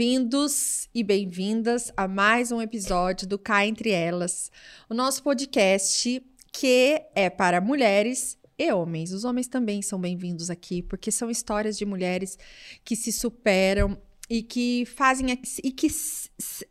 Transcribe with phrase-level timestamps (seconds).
[0.00, 4.50] Bem-vindos e bem-vindas a mais um episódio do Cá Entre Elas,
[4.88, 9.12] o nosso podcast que é para mulheres e homens.
[9.12, 12.38] Os homens também são bem-vindos aqui, porque são histórias de mulheres
[12.82, 14.00] que se superam
[14.30, 15.88] e que fazem e que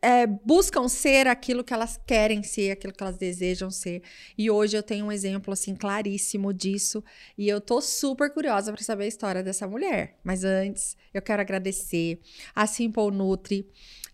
[0.00, 4.02] é, buscam ser aquilo que elas querem ser, aquilo que elas desejam ser.
[4.36, 7.04] E hoje eu tenho um exemplo assim claríssimo disso
[7.36, 10.18] e eu tô super curiosa para saber a história dessa mulher.
[10.24, 12.18] Mas antes, eu quero agradecer
[12.54, 13.68] a Simple Nutri,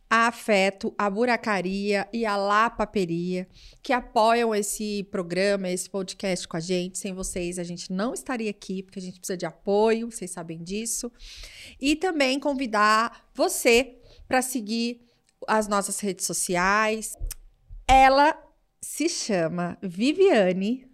[0.09, 3.49] a Afeto, a Buracaria e a La Paperia,
[3.83, 6.99] que apoiam esse programa, esse podcast com a gente.
[6.99, 10.63] Sem vocês, a gente não estaria aqui, porque a gente precisa de apoio, vocês sabem
[10.63, 11.11] disso.
[11.81, 13.99] E também convidar você
[14.29, 15.01] para seguir
[15.47, 17.15] as nossas redes sociais.
[17.89, 18.37] Ela
[18.81, 20.87] se chama Viviane.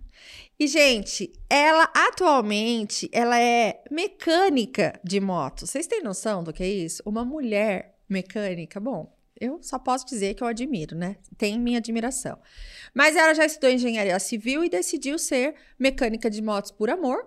[0.58, 5.66] E, gente, ela atualmente ela é mecânica de moto.
[5.66, 7.02] Vocês têm noção do que é isso?
[7.04, 11.16] Uma mulher mecânica, bom, eu só posso dizer que eu admiro, né?
[11.36, 12.38] Tem minha admiração.
[12.94, 17.26] Mas ela já estudou engenharia civil e decidiu ser mecânica de motos por amor.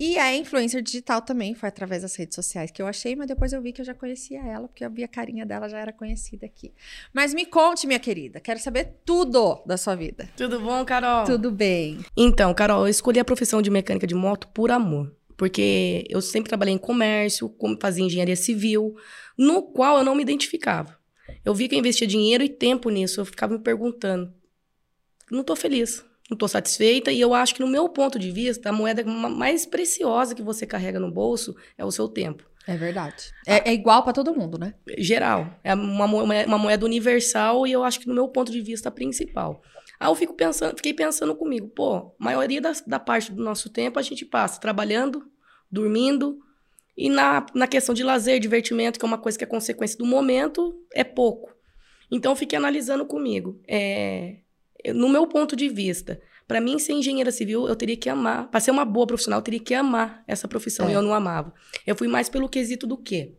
[0.00, 3.52] E é influencer digital também, foi através das redes sociais que eu achei, mas depois
[3.52, 5.92] eu vi que eu já conhecia ela, porque eu vi a carinha dela, já era
[5.92, 6.72] conhecida aqui.
[7.12, 10.28] Mas me conte, minha querida, quero saber tudo da sua vida.
[10.36, 11.24] Tudo bom, Carol?
[11.24, 11.98] Tudo bem.
[12.16, 15.14] Então, Carol, eu escolhi a profissão de mecânica de moto por amor.
[15.36, 18.94] Porque eu sempre trabalhei em comércio, fazia engenharia civil,
[19.36, 20.98] no qual eu não me identificava.
[21.44, 24.32] Eu vi que eu investia dinheiro e tempo nisso, eu ficava me perguntando.
[25.30, 28.68] Não estou feliz, não estou satisfeita, e eu acho que, no meu ponto de vista,
[28.68, 32.44] a moeda mais preciosa que você carrega no bolso é o seu tempo.
[32.66, 33.30] É verdade.
[33.46, 34.74] É, é igual para todo mundo, né?
[34.96, 35.58] Geral.
[35.62, 39.62] É uma, uma moeda universal e eu acho que, no meu ponto de vista, principal.
[40.00, 43.68] Aí eu fico pensando, fiquei pensando comigo, pô, a maioria da, da parte do nosso
[43.70, 45.30] tempo a gente passa trabalhando,
[45.70, 46.38] dormindo,
[46.96, 50.06] e na, na questão de lazer, divertimento, que é uma coisa que é consequência do
[50.06, 51.52] momento, é pouco.
[52.10, 53.60] Então, eu fiquei analisando comigo.
[53.66, 54.36] É,
[54.94, 58.48] no meu ponto de vista, para mim, ser engenheira civil, eu teria que amar.
[58.50, 60.86] Para ser uma boa profissional, eu teria que amar essa profissão.
[60.86, 60.92] É.
[60.92, 61.52] E eu não amava.
[61.86, 63.34] Eu fui mais pelo quesito do quê?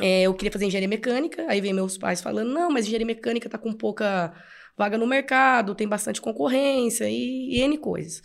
[0.00, 3.48] É, eu queria fazer engenharia mecânica, aí vem meus pais falando: não, mas engenharia mecânica
[3.48, 4.32] tá com pouca
[4.76, 8.22] vaga no mercado, tem bastante concorrência e, e N coisas.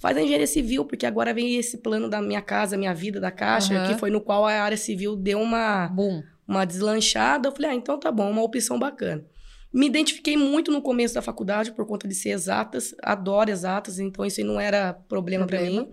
[0.00, 3.30] Faz a engenharia civil, porque agora vem esse plano da minha casa, minha vida, da
[3.30, 3.86] Caixa, uhum.
[3.86, 6.22] que foi no qual a área civil deu uma, Boom.
[6.48, 7.48] uma deslanchada.
[7.48, 9.22] Eu falei, ah, então tá bom, uma opção bacana.
[9.70, 14.24] Me identifiquei muito no começo da faculdade por conta de ser exatas, adoro exatas, então
[14.24, 15.84] isso aí não era problema, problema.
[15.84, 15.92] para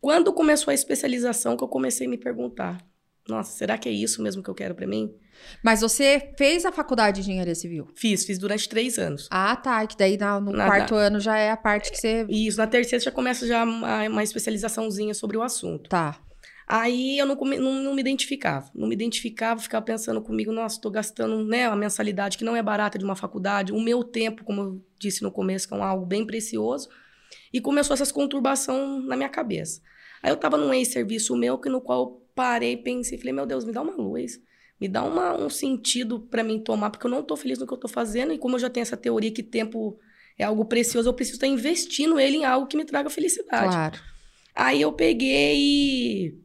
[0.00, 2.84] Quando começou a especialização, que eu comecei a me perguntar:
[3.28, 5.12] nossa, será que é isso mesmo que eu quero para mim?
[5.62, 7.88] Mas você fez a faculdade de engenharia civil?
[7.94, 9.28] Fiz, fiz durante três anos.
[9.30, 9.86] Ah, tá.
[9.86, 11.00] Que daí no na, quarto na...
[11.00, 12.26] ano já é a parte que você.
[12.28, 15.88] Isso, na terceira já começa já uma, uma especializaçãozinha sobre o assunto.
[15.90, 16.20] Tá.
[16.68, 18.70] Aí eu não, não, não, me identificava.
[18.74, 22.62] Não me identificava, ficava pensando comigo, nossa, estou gastando né, uma mensalidade que não é
[22.62, 25.84] barata de uma faculdade, o meu tempo, como eu disse no começo, que é um
[25.84, 26.88] algo bem precioso.
[27.52, 29.80] E começou essas conturbação na minha cabeça.
[30.22, 33.72] Aí eu estava num ex-serviço meu, que no qual parei, pensei, falei, meu Deus, me
[33.72, 34.38] dá uma luz.
[34.78, 37.72] Me dá uma, um sentido para mim tomar, porque eu não tô feliz no que
[37.72, 38.32] eu tô fazendo.
[38.32, 39.98] E como eu já tenho essa teoria que tempo
[40.38, 43.74] é algo precioso, eu preciso estar investindo ele em algo que me traga felicidade.
[43.74, 43.98] Claro.
[44.54, 46.38] Aí eu peguei.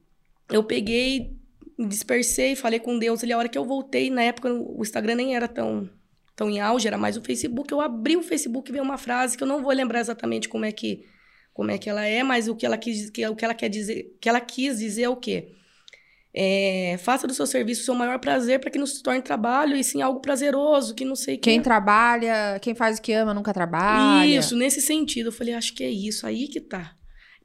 [0.49, 1.35] Eu peguei,
[1.77, 3.21] me dispersei, falei com Deus.
[3.21, 5.89] Ele, a hora que eu voltei, na época o Instagram nem era tão,
[6.33, 7.69] tão em auge, era mais o Facebook.
[7.71, 10.63] Eu abri o Facebook e veio uma frase que eu não vou lembrar exatamente como
[10.63, 11.05] é que,
[11.53, 13.67] como é que ela é, mas o que ela quis, que, o que ela quer
[13.67, 15.49] dizer, que ela quis dizer é o quê?
[16.33, 19.75] É, faça do seu serviço o seu maior prazer para que não se torne trabalho
[19.75, 21.63] e sim algo prazeroso, que não sei Quem que...
[21.63, 24.25] trabalha, quem faz o que ama nunca trabalha.
[24.25, 25.27] Isso, nesse sentido.
[25.27, 26.95] Eu falei, acho que é isso, aí que tá.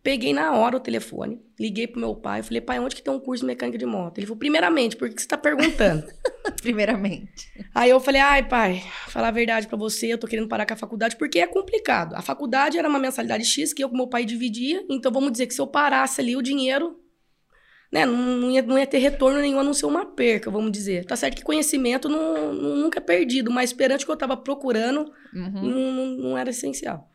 [0.07, 3.19] Peguei na hora o telefone, liguei pro meu pai, falei, pai, onde que tem um
[3.19, 4.19] curso de mecânica de moto?
[4.19, 6.07] Ele falou, primeiramente, por que você tá perguntando?
[6.63, 7.51] primeiramente.
[7.75, 10.75] Aí eu falei, ai, pai, falar a verdade para você, eu tô querendo parar com
[10.75, 12.15] a faculdade, porque é complicado.
[12.15, 15.49] A faculdade era uma mensalidade X que eu com meu pai dividia, então vamos dizer
[15.49, 16.97] que se eu parasse ali o dinheiro,
[17.97, 20.71] né, não, não, ia, não ia ter retorno nenhum a não ser uma perca, vamos
[20.71, 21.07] dizer.
[21.07, 25.11] Tá certo que conhecimento não, nunca é perdido, mas perante o que eu estava procurando,
[25.35, 25.63] uhum.
[25.63, 27.11] não, não, era essencial.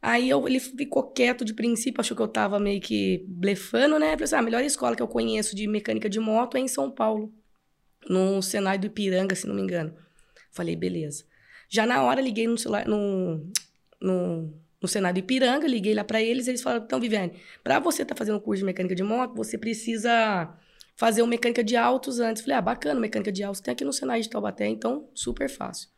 [0.00, 4.12] Aí eu, ele ficou quieto de princípio, achou que eu estava meio que blefando, né?
[4.12, 6.68] Falei assim, ah, a melhor escola que eu conheço de mecânica de moto é em
[6.68, 7.30] São Paulo,
[8.08, 9.94] no Senai do Ipiranga, se não me engano.
[10.50, 11.24] Falei, beleza.
[11.68, 13.50] Já na hora liguei no celular, no,
[14.00, 14.54] no
[14.86, 18.18] no Senado Ipiranga, liguei lá para eles, eles falaram: então, Viviane, para você estar tá
[18.18, 20.56] fazendo um curso de mecânica de moto, você precisa
[20.94, 22.42] fazer uma mecânica de autos antes.
[22.42, 25.88] Falei: ah, bacana, mecânica de autos tem aqui no Senado de Taubaté, então super fácil.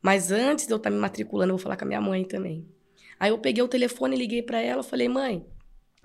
[0.00, 2.24] Mas antes de eu estar tá me matriculando, eu vou falar com a minha mãe
[2.24, 2.66] também.
[3.18, 5.44] Aí eu peguei o telefone, liguei para ela, falei: mãe,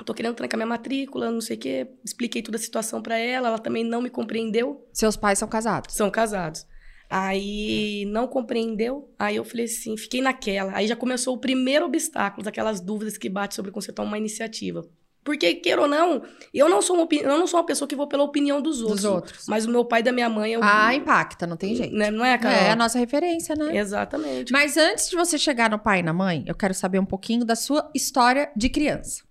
[0.03, 1.87] tô querendo trancar minha matrícula, não sei o quê.
[2.03, 4.87] Expliquei toda a situação para ela, ela também não me compreendeu.
[4.91, 5.93] Seus pais são casados?
[5.93, 6.65] São casados.
[7.09, 10.75] Aí não compreendeu, aí eu falei assim, fiquei naquela.
[10.75, 14.85] Aí já começou o primeiro obstáculo, aquelas dúvidas que bate sobre consertar uma iniciativa.
[15.23, 16.21] Porque, queira ou não,
[16.53, 19.01] eu não sou uma, eu não sou uma pessoa que vou pela opinião dos outros.
[19.01, 19.45] Dos outros.
[19.45, 20.53] Mas o meu pai da minha mãe...
[20.53, 21.93] Eu, Ah, impacta, não tem jeito.
[21.93, 22.57] né, não é, Carol?
[22.57, 23.75] É a nossa referência, né?
[23.75, 24.53] Exatamente.
[24.53, 27.43] Mas antes de você chegar no pai e na mãe, eu quero saber um pouquinho
[27.43, 29.26] da sua história de criança.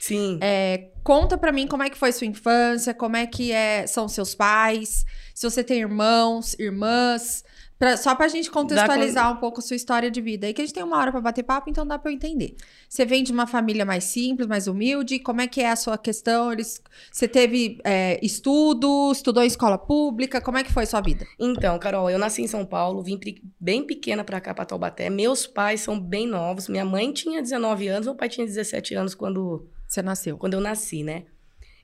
[0.00, 0.38] Sim.
[0.42, 4.08] É, conta pra mim como é que foi sua infância, como é que é, são
[4.08, 5.04] seus pais,
[5.34, 7.44] se você tem irmãos, irmãs,
[7.78, 10.46] pra- só pra gente contextualizar um pouco a sua história de vida.
[10.46, 12.56] Aí que a gente tem uma hora pra bater papo, então dá pra eu entender.
[12.88, 15.98] Você vem de uma família mais simples, mais humilde, como é que é a sua
[15.98, 16.50] questão?
[16.50, 16.82] Eles,
[17.12, 21.26] você teve é, estudo, estudou em escola pública, como é que foi sua vida?
[21.38, 23.18] Então, Carol, eu nasci em São Paulo, vim
[23.60, 25.08] bem pequena pra cá, pra Taubaté.
[25.10, 26.68] Meus pais são bem novos.
[26.68, 30.38] Minha mãe tinha 19 anos, meu pai tinha 17 anos quando Você nasceu.
[30.38, 31.24] quando eu nasci, né?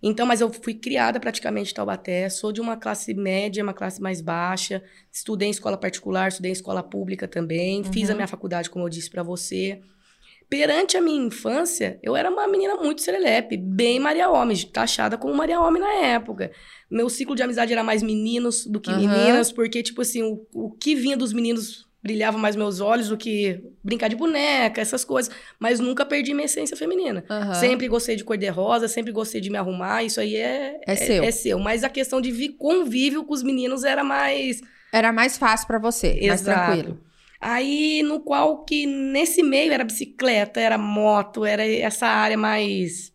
[0.00, 4.00] Então, mas eu fui criada praticamente em Taubaté, sou de uma classe média, uma classe
[4.00, 4.82] mais baixa,
[5.12, 8.18] estudei em escola particular, estudei em escola pública também, fiz a Uhum.
[8.18, 9.80] minha faculdade, como eu disse pra você.
[10.48, 15.34] Perante a minha infância, eu era uma menina muito serelepe, bem Maria Homem, taxada como
[15.34, 16.52] Maria Homem na época.
[16.88, 19.00] Meu ciclo de amizade era mais meninos do que Aham.
[19.00, 23.16] meninas, porque, tipo assim, o, o que vinha dos meninos brilhava mais meus olhos do
[23.16, 25.34] que brincar de boneca, essas coisas.
[25.58, 27.24] Mas nunca perdi minha essência feminina.
[27.28, 27.54] Aham.
[27.54, 30.94] Sempre gostei de cor de rosa, sempre gostei de me arrumar, isso aí é, É
[30.94, 31.24] seu.
[31.24, 31.58] É, seu.
[31.58, 34.60] Mas a questão de vi- convívio com os meninos era mais.
[34.92, 36.44] Era mais fácil pra você, mais Exato.
[36.72, 37.00] tranquilo.
[37.40, 43.12] Aí, no qual que nesse meio era bicicleta, era moto, era essa área mais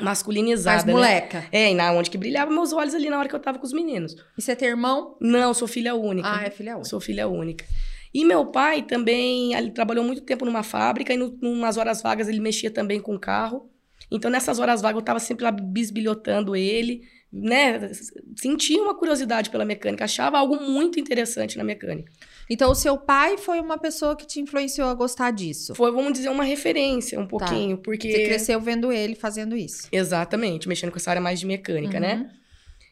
[0.00, 0.76] masculinizada.
[0.76, 0.92] Mais né?
[0.92, 1.44] moleca.
[1.52, 3.64] É, e na onde que brilhava meus olhos ali na hora que eu tava com
[3.66, 4.14] os meninos.
[4.36, 5.16] E você tem irmão?
[5.20, 6.28] Não, sou filha única.
[6.30, 6.88] Ah, é filha única.
[6.88, 7.64] Sou filha única.
[8.14, 12.28] E meu pai também, ele trabalhou muito tempo numa fábrica e no, numas horas vagas
[12.28, 13.70] ele mexia também com carro.
[14.10, 17.90] Então, nessas horas vagas, eu tava sempre lá bisbilhotando ele, né?
[18.36, 22.12] Sentia uma curiosidade pela mecânica, achava algo muito interessante na mecânica.
[22.50, 25.74] Então, o seu pai foi uma pessoa que te influenciou a gostar disso.
[25.74, 28.12] Foi, vamos dizer, uma referência um pouquinho, porque...
[28.12, 29.88] Você cresceu vendo ele fazendo isso.
[29.90, 32.00] Exatamente, mexendo com essa área mais de mecânica, Uhum.
[32.00, 32.30] né?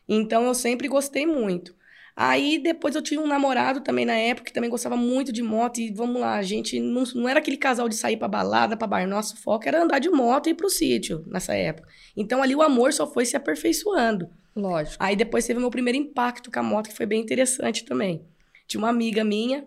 [0.08, 1.74] Então eu sempre gostei muito.
[2.22, 5.80] Aí depois eu tive um namorado também na época que também gostava muito de moto
[5.80, 8.86] e vamos lá, a gente não, não era aquele casal de sair pra balada, pra
[8.86, 11.88] bar, nosso foco era andar de moto e ir pro sítio nessa época.
[12.14, 14.28] Então ali o amor só foi se aperfeiçoando.
[14.54, 15.02] Lógico.
[15.02, 18.22] Aí depois teve o meu primeiro impacto com a moto que foi bem interessante também.
[18.68, 19.66] Tinha uma amiga minha,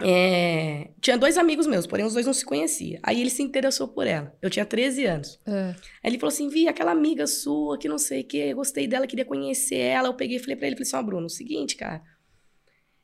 [0.00, 3.00] é, tinha dois amigos meus, porém os dois não se conheciam.
[3.02, 4.36] Aí ele se interessou por ela.
[4.40, 5.40] Eu tinha 13 anos.
[5.44, 5.74] É.
[6.02, 9.06] Aí ele falou assim: Vi, aquela amiga sua que não sei o que, gostei dela,
[9.06, 10.08] queria conhecer ela.
[10.08, 12.02] Eu peguei e falei pra ele: falei assim, ó, Bruno, o seguinte, cara.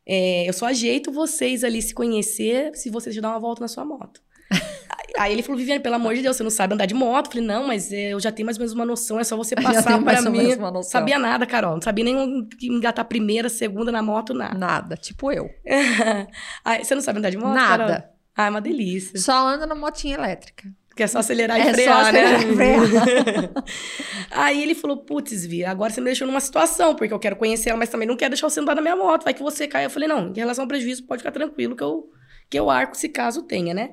[0.06, 3.84] é, eu só ajeito vocês ali se conhecer se vocês dar uma volta na sua
[3.84, 4.22] moto.
[5.18, 7.26] Aí- ele falou, Viviane, pelo amor de Deus, você não sabe andar de moto?
[7.26, 9.36] Eu falei, não, mas é, eu já tenho mais ou menos uma noção, é só
[9.36, 10.54] você passar pra mim.
[10.56, 10.82] noção.
[10.82, 11.74] Sabia nada, Carol.
[11.74, 14.58] Não sabia nem engatar a primeira, segunda na moto, nada.
[14.58, 14.96] Nada.
[14.96, 15.48] Tipo eu.
[16.64, 17.86] Aí, você não sabe andar de moto, Nada.
[17.86, 18.02] Carol?
[18.36, 19.18] Ah, é uma delícia.
[19.20, 20.64] Só anda na motinha elétrica.
[20.96, 22.52] Que é só acelerar e É só frear, acelerar né?
[22.52, 23.50] e frear.
[24.30, 27.70] Aí ele falou, putz, Vi, agora você me deixou numa situação, porque eu quero conhecer
[27.70, 29.84] ela, mas também não quero deixar você andar na minha moto, vai que você cai.
[29.84, 32.08] Eu falei, não, em relação ao prejuízo, pode ficar tranquilo que eu,
[32.48, 33.90] que eu arco se caso tenha, né?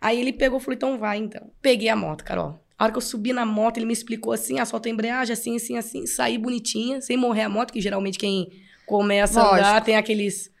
[0.00, 1.50] Aí ele pegou e falou, então vai, então.
[1.60, 2.60] Peguei a moto, Carol.
[2.78, 5.32] A hora que eu subi na moto, ele me explicou assim, ah, solta a embreagem,
[5.32, 6.06] assim, assim, assim.
[6.06, 8.50] Saí bonitinha, sem morrer a moto, que geralmente quem
[8.86, 9.86] começa a andar Lógico.
[9.86, 10.52] tem aqueles,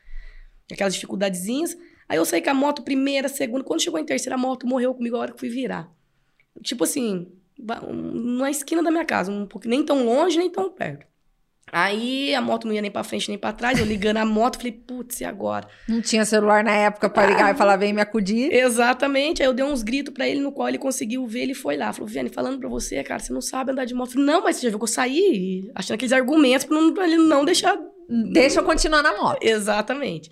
[0.72, 1.76] aquelas dificuldadezinhas.
[2.08, 3.64] Aí eu saí com a moto primeira, segunda.
[3.64, 5.90] Quando chegou em terceira, a moto morreu comigo a hora que fui virar.
[6.62, 11.06] Tipo assim, na esquina da minha casa, um pouquinho, nem tão longe, nem tão perto.
[11.72, 14.56] Aí a moto não ia nem pra frente nem pra trás, eu ligando a moto,
[14.56, 15.66] falei, putz, e agora?
[15.88, 18.52] Não tinha celular na época pra ligar e falar, vem me acudir.
[18.52, 21.76] Exatamente, aí eu dei uns gritos pra ele, no qual ele conseguiu ver, ele foi
[21.76, 21.92] lá.
[21.92, 24.10] Falou, Viane, falando pra você, cara, você não sabe andar de moto.
[24.10, 25.70] Eu falei, não, mas você já viu que eu saí?
[25.74, 27.76] Achando aqueles argumentos pra, não, pra ele não deixar
[28.08, 29.42] Deixa eu continuar na moto.
[29.42, 30.30] Exatamente.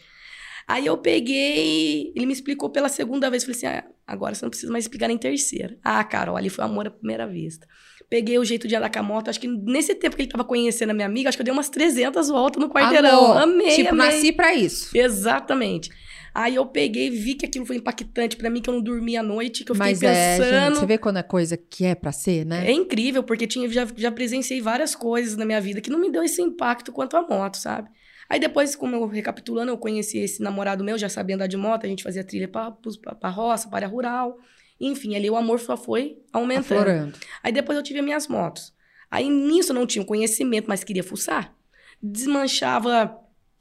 [0.67, 4.51] Aí eu peguei, ele me explicou pela segunda vez, falei assim, ah, agora você não
[4.51, 5.77] precisa mais explicar em terceira.
[5.85, 7.67] Ah, Carol, ali foi amor à primeira vista.
[8.15, 10.45] Peguei o jeito de andar com a moto, acho que nesse tempo que ele tava
[10.45, 13.33] conhecendo a minha amiga, acho que eu dei umas 300 voltas no quarteirão.
[13.33, 13.43] Amor.
[13.43, 14.07] Amei, Tipo, amei.
[14.07, 14.97] nasci pra isso.
[14.97, 15.91] Exatamente.
[16.33, 19.23] Aí eu peguei, vi que aquilo foi impactante pra mim, que eu não dormi à
[19.23, 20.65] noite, que eu fiquei Mas é, pensando...
[20.67, 22.69] gente, você vê quando é coisa que é pra ser, né?
[22.69, 26.09] É incrível, porque tinha, já, já presenciei várias coisas na minha vida que não me
[26.09, 27.89] deu esse impacto quanto a moto, sabe?
[28.31, 31.85] Aí depois, como eu recapitulando, eu conheci esse namorado meu, já sabia andar de moto,
[31.85, 34.39] a gente fazia trilha pra, pra, pra roça, para área rural.
[34.81, 36.81] Enfim, ali o amor só foi aumentando.
[36.81, 37.19] Aflorando.
[37.43, 38.73] Aí depois eu tive as minhas motos.
[39.11, 41.55] Aí nisso eu não tinha conhecimento, mas queria fuçar.
[42.03, 43.17] Desmanchava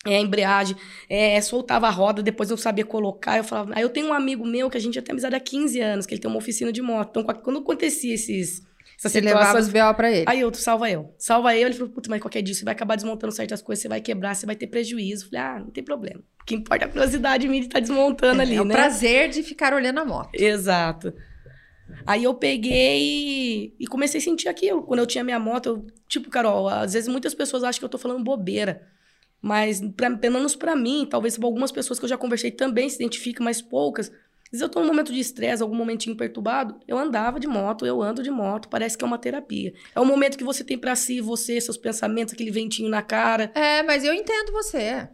[0.05, 0.75] é, a embreagem,
[1.09, 3.37] é, soltava a roda, depois eu sabia colocar.
[3.37, 3.71] Eu falava.
[3.75, 6.05] Aí eu tenho um amigo meu que a gente já tem amizade há 15 anos,
[6.05, 7.19] que ele tem uma oficina de moto.
[7.19, 8.65] Então, quando acontecia esses,
[9.07, 9.93] essa Você levava os B.O.
[9.93, 10.25] pra ele.
[10.27, 11.13] Aí eu, tu salva eu.
[11.17, 13.87] Salva eu, ele falou, puta, mas qualquer dia você vai acabar desmontando certas coisas, você
[13.89, 15.25] vai quebrar, você vai ter prejuízo.
[15.25, 16.21] Eu falei, ah, não tem problema.
[16.41, 18.75] O que importa é a curiosidade minha de estar desmontando ali, é o né?
[18.75, 20.29] prazer de ficar olhando a moto.
[20.33, 21.13] Exato.
[22.05, 24.83] Aí eu peguei e, comecei a sentir aquilo.
[24.83, 27.89] Quando eu tinha minha moto, eu, tipo, Carol, às vezes muitas pessoas acham que eu
[27.89, 28.87] tô falando bobeira.
[29.41, 32.95] Mas, pra, pelo menos pra mim, talvez algumas pessoas que eu já conversei também se
[32.95, 34.11] identificam, mas poucas.
[34.53, 38.01] Vezes eu tô num momento de estresse, algum momentinho perturbado, eu andava de moto, eu
[38.03, 39.73] ando de moto, parece que é uma terapia.
[39.95, 43.51] É o momento que você tem pra si, você, seus pensamentos, aquele ventinho na cara.
[43.55, 45.09] É, mas eu entendo você.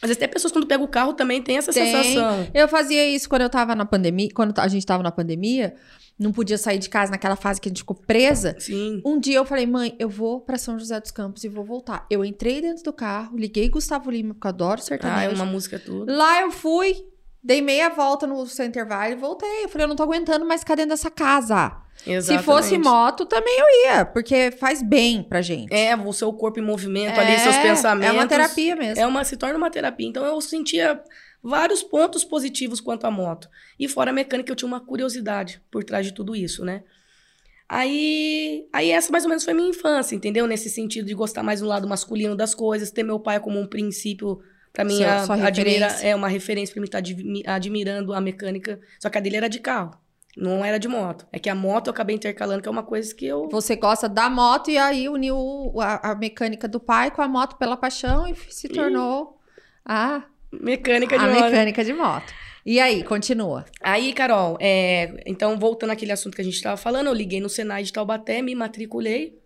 [0.00, 1.84] Às vezes até pessoas quando pegam o carro também tem essa Tem.
[1.92, 2.46] sensação.
[2.54, 5.74] Eu fazia isso quando eu tava na pandemia, quando a gente tava na pandemia,
[6.18, 8.56] não podia sair de casa naquela fase que a gente ficou presa.
[8.58, 9.02] Sim.
[9.04, 12.06] Um dia eu falei, mãe, eu vou pra São José dos Campos e vou voltar.
[12.08, 15.34] Eu entrei dentro do carro, liguei Gustavo Lima, porque eu adoro Ah, é sertanejo.
[15.34, 16.10] uma música tudo.
[16.10, 17.04] Lá eu fui,
[17.42, 19.64] dei meia volta no seu intervalo e voltei.
[19.64, 21.76] Eu falei, eu não tô aguentando mais ficar dentro dessa casa.
[22.06, 22.40] Exatamente.
[22.40, 25.72] Se fosse moto, também eu ia, porque faz bem pra gente.
[25.72, 28.14] É, o seu corpo em movimento É, ali, seus pensamentos.
[28.14, 29.02] É uma terapia mesmo.
[29.02, 30.06] É uma, se torna uma terapia.
[30.06, 31.02] Então eu sentia
[31.42, 33.48] vários pontos positivos quanto à moto.
[33.78, 36.84] E fora a mecânica, eu tinha uma curiosidade por trás de tudo isso, né?
[37.68, 40.46] Aí, aí essa mais ou menos foi minha infância, entendeu?
[40.46, 43.66] Nesse sentido de gostar mais do lado masculino das coisas, ter meu pai como um
[43.66, 44.40] princípio
[44.78, 48.20] para mim Sua- a- sua admira, é uma referência para mim estar admi- admirando a
[48.20, 48.78] mecânica.
[49.00, 49.90] Só que a dele era de carro,
[50.36, 51.26] não era de moto.
[51.32, 54.08] É que a moto eu acabei intercalando, que é uma coisa que eu Você gosta
[54.08, 58.26] da moto e aí uniu a, a mecânica do pai com a moto pela paixão
[58.28, 59.40] e se tornou
[59.84, 61.44] a, mecânica de a moto.
[61.44, 62.32] mecânica de moto.
[62.64, 63.64] E aí, continua.
[63.82, 67.48] Aí, Carol, é, então voltando àquele assunto que a gente estava falando, eu liguei no
[67.48, 69.38] Senai de Taubaté, me matriculei.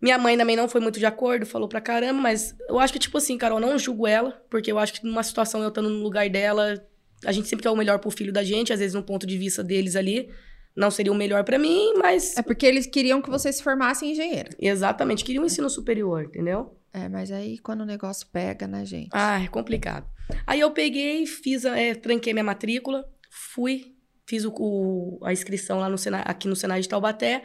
[0.00, 2.98] Minha mãe também não foi muito de acordo, falou pra caramba, mas eu acho que,
[2.98, 6.02] tipo assim, Carol, não julgo ela, porque eu acho que numa situação eu estando no
[6.02, 6.82] lugar dela,
[7.24, 9.36] a gente sempre quer o melhor pro filho da gente, às vezes no ponto de
[9.36, 10.30] vista deles ali,
[10.74, 12.36] não seria o melhor pra mim, mas.
[12.36, 14.50] É porque eles queriam que você se formasse em engenheiro.
[14.58, 16.76] Exatamente, queria um ensino superior, entendeu?
[16.92, 19.10] É, mas aí quando o negócio pega, né, gente?
[19.12, 20.06] Ah, é complicado.
[20.46, 23.94] Aí eu peguei, fiz, é, tranquei minha matrícula, fui,
[24.26, 27.42] fiz o, o- a inscrição lá no Senai, aqui no Senai de Taubaté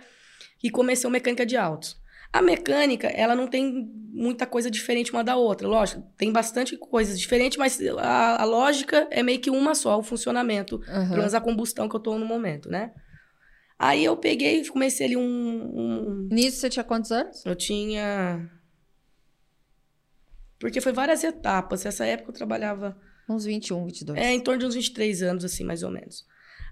[0.64, 2.00] e comecei o mecânica de autos.
[2.38, 7.20] A mecânica, ela não tem muita coisa diferente uma da outra, lógico, tem bastante coisas
[7.20, 11.06] diferentes, mas a, a lógica é meio que uma só, o funcionamento, Aham.
[11.08, 12.92] pelo menos a combustão que eu tô no momento, né?
[13.80, 17.46] Aí eu peguei e comecei ali um- um Nisso você tinha quantos anos?
[17.46, 18.50] eu tinha.
[20.60, 21.86] Porque foi várias etapas.
[21.86, 22.98] Essa época eu trabalhava
[23.30, 24.20] Uns 21, 22.
[24.20, 26.26] é, em torno de uns 23 anos, assim, mais ou menos.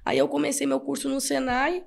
[0.05, 1.83] Aí eu comecei meu curso no Senai,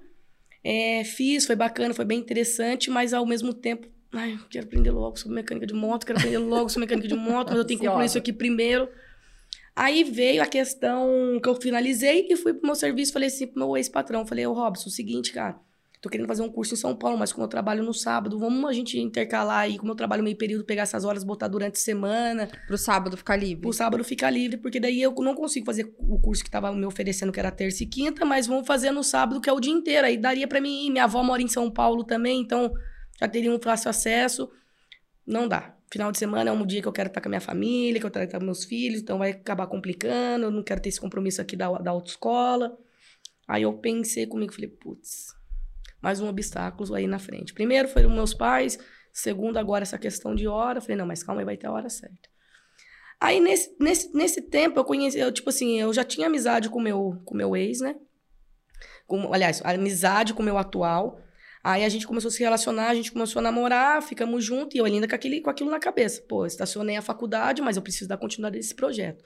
[0.69, 5.17] é, fiz, foi bacana, foi bem interessante, mas ao mesmo tempo, ai, quero aprender logo
[5.17, 7.87] sobre mecânica de moto, quero aprender logo sobre mecânica de moto, mas eu tenho que
[7.87, 8.89] concluir isso aqui primeiro.
[9.77, 13.61] Aí veio a questão que eu finalizei e fui pro meu serviço, falei assim pro
[13.61, 15.57] meu ex-patrão, falei, ô Robson, o seguinte, cara,
[16.01, 18.69] tô querendo fazer um curso em São Paulo, mas como eu trabalho no sábado, vamos
[18.69, 21.81] a gente intercalar aí, como eu trabalho meio período, pegar essas horas, botar durante a
[21.81, 23.67] semana, Pro sábado ficar livre.
[23.67, 26.85] o sábado ficar livre, porque daí eu não consigo fazer o curso que tava me
[26.85, 29.73] oferecendo, que era terça e quinta, mas vamos fazer no sábado, que é o dia
[29.73, 30.07] inteiro.
[30.07, 30.91] Aí daria pra mim ir.
[30.91, 32.73] Minha avó mora em São Paulo também, então
[33.19, 34.51] já teria um fácil acesso.
[35.27, 35.75] Não dá.
[35.91, 38.07] Final de semana é um dia que eu quero estar com a minha família, que
[38.07, 40.47] eu quero estar com meus filhos, então vai acabar complicando.
[40.47, 42.77] Eu não quero ter esse compromisso aqui da, da autoescola.
[43.47, 45.36] Aí eu pensei comigo, falei, putz,
[46.07, 47.53] mais um obstáculo aí na frente.
[47.53, 48.79] Primeiro foram meus pais,
[49.13, 50.81] segundo agora essa questão de hora.
[50.81, 52.29] Falei, não, mas calma aí, vai ter a hora certa.
[53.21, 56.81] Aí, nesse, nesse, nesse tempo, eu conheci, eu, tipo assim, eu já tinha amizade com
[56.81, 57.97] meu, o meu ex, né?
[59.05, 61.21] Com, aliás, amizade com o meu atual.
[61.65, 64.79] Aí a gente começou a se relacionar, a gente começou a namorar, ficamos juntos, e
[64.79, 66.23] eu ainda com, aquele, com aquilo na cabeça.
[66.29, 69.25] Pô, eu estacionei a faculdade, mas eu preciso dar continuidade desse projeto.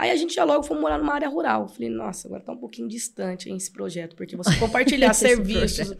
[0.00, 1.68] Aí a gente já logo foi morar numa área rural.
[1.68, 5.92] Falei, nossa, agora tá um pouquinho distante hein, esse projeto, porque você compartilhar serviços.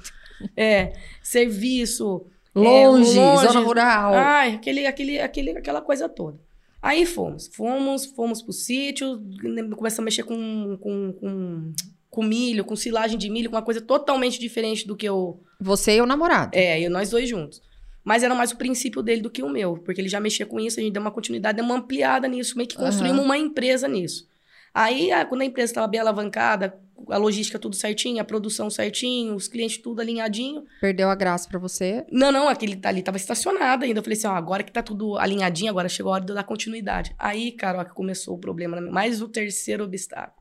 [0.56, 2.24] É, serviço.
[2.54, 3.46] Longe, longe.
[3.46, 4.14] zona rural.
[4.14, 6.40] Ai, aquele, aquele, aquele, aquela coisa toda.
[6.80, 11.72] Aí fomos, fomos, fomos pro sítio, né, começamos a mexer com, com, com,
[12.08, 15.42] com milho, com silagem de milho, com uma coisa totalmente diferente do que eu.
[15.60, 16.56] Você e o namorado.
[16.56, 17.60] É, eu, nós dois juntos.
[18.04, 20.58] Mas era mais o princípio dele do que o meu, porque ele já mexia com
[20.58, 23.26] isso, a gente deu uma continuidade, deu uma ampliada nisso, meio que construímos Aham.
[23.26, 24.28] uma empresa nisso.
[24.72, 26.78] Aí, ah, quando a empresa estava bem alavancada,
[27.08, 31.58] a logística tudo certinho, a produção certinho, os clientes tudo alinhadinho, Perdeu a graça pra
[31.58, 32.04] você.
[32.10, 33.98] não, não, aquele tá ali tava estacionado ainda.
[33.98, 36.36] Eu falei assim, ó, agora que tá tudo alinhadinho, agora chegou a hora de eu
[36.36, 37.14] dar continuidade.
[37.18, 40.40] Aí, cara, ó, que começou o problema, mais o terceiro obstáculo.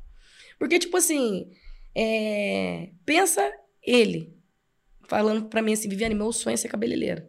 [0.60, 1.50] Porque, tipo assim,
[1.96, 3.52] é, pensa
[3.82, 4.38] ele
[5.08, 7.28] falando pra mim assim, Viviane, meu sonho é ser cabeleireira.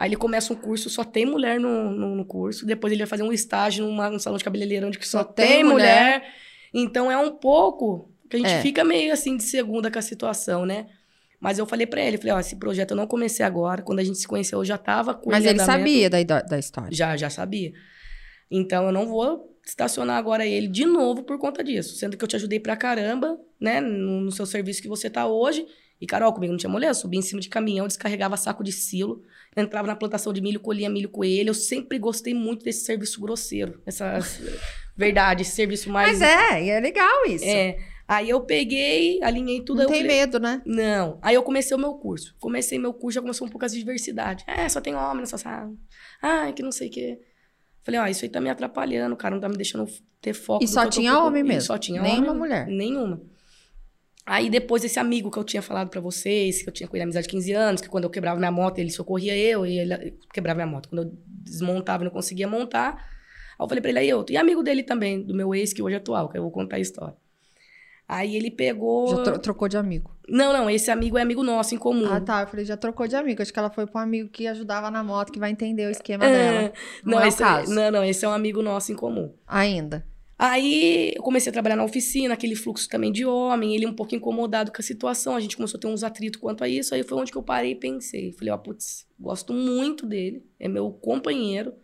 [0.00, 2.64] Aí ele começa um curso, só tem mulher no, no, no curso.
[2.64, 5.24] Depois ele vai fazer um estágio numa, num salão de cabeleireiro onde que só, Só
[5.24, 5.72] tem, mulher.
[6.20, 6.34] mulher.
[6.72, 8.62] Então é um pouco que a gente É.
[8.62, 10.86] fica meio assim de segunda com a situação, né?
[11.38, 13.82] Mas eu falei pra ele, falei, ó, esse projeto eu não comecei agora.
[13.82, 16.58] Quando a gente se conheceu, eu já tava com Mas ele sabia da, da da
[16.58, 16.88] história.
[16.96, 17.70] Já, já sabia.
[18.50, 21.94] Então eu não vou estacionar agora ele de novo por conta disso.
[21.96, 23.82] Sendo que eu te ajudei pra caramba, né?
[23.82, 25.66] No, no seu serviço que você tá hoje.
[26.00, 26.88] E, Carol, comigo não tinha mulher.
[26.88, 29.22] Eu subia em cima de caminhão, descarregava saco de silo,
[29.54, 31.50] entrava na plantação de milho, colhia milho com ele.
[31.50, 33.82] Eu sempre gostei muito desse serviço grosseiro.
[33.84, 34.18] Essa
[34.96, 36.18] verdade, esse serviço mais.
[36.18, 37.44] Mas é, e é legal isso.
[37.44, 37.78] É.
[38.08, 39.82] Aí eu peguei, alinhei tudo.
[39.82, 40.60] Não tem falei, medo, né?
[40.66, 41.18] não.
[41.22, 42.34] Aí eu comecei o meu curso.
[42.40, 44.42] Comecei meu curso, já começou um pouco as diversidade.
[44.48, 45.72] É, só tem homem nessa sala.
[46.20, 47.20] Ai, que não sei o quê.
[47.84, 49.88] Falei, ó, isso aí tá me atrapalhando, cara, não tá me deixando
[50.20, 50.64] ter foco.
[50.64, 51.62] E só tinha homem E mesmo?
[51.62, 52.38] Só tinha Nenhuma homem.
[52.38, 52.66] mulher?
[52.66, 53.22] Nenhuma.
[54.26, 57.02] Aí depois esse amigo que eu tinha falado pra vocês, que eu tinha com ele
[57.04, 60.14] amizade de 15 anos, que quando eu quebrava minha moto, ele socorria eu, e ele
[60.32, 60.88] quebrava minha moto.
[60.88, 64.36] Quando eu desmontava e não conseguia montar, aí eu falei pra ele, aí eu, e
[64.36, 66.80] amigo dele também, do meu ex, que hoje é atual, que eu vou contar a
[66.80, 67.16] história.
[68.06, 69.08] Aí ele pegou...
[69.08, 70.10] Já tro- trocou de amigo.
[70.28, 72.12] Não, não, esse amigo é amigo nosso em comum.
[72.12, 72.40] Ah, tá.
[72.42, 73.40] Eu falei, já trocou de amigo.
[73.40, 76.24] Acho que ela foi pro amigo que ajudava na moto, que vai entender o esquema
[76.26, 76.72] É, dela.
[77.04, 77.72] Não, Não, é esse, caso.
[77.72, 79.32] não, não, esse é um amigo nosso em comum.
[79.46, 80.04] Ainda.
[80.42, 84.14] Aí eu comecei a trabalhar na oficina, aquele fluxo também de homem, ele um pouco
[84.14, 87.02] incomodado com a situação, a gente começou a ter uns atritos quanto a isso, aí
[87.02, 88.32] foi onde que eu parei e pensei.
[88.32, 91.74] Falei, ó, putz, gosto muito dele, é meu companheiro.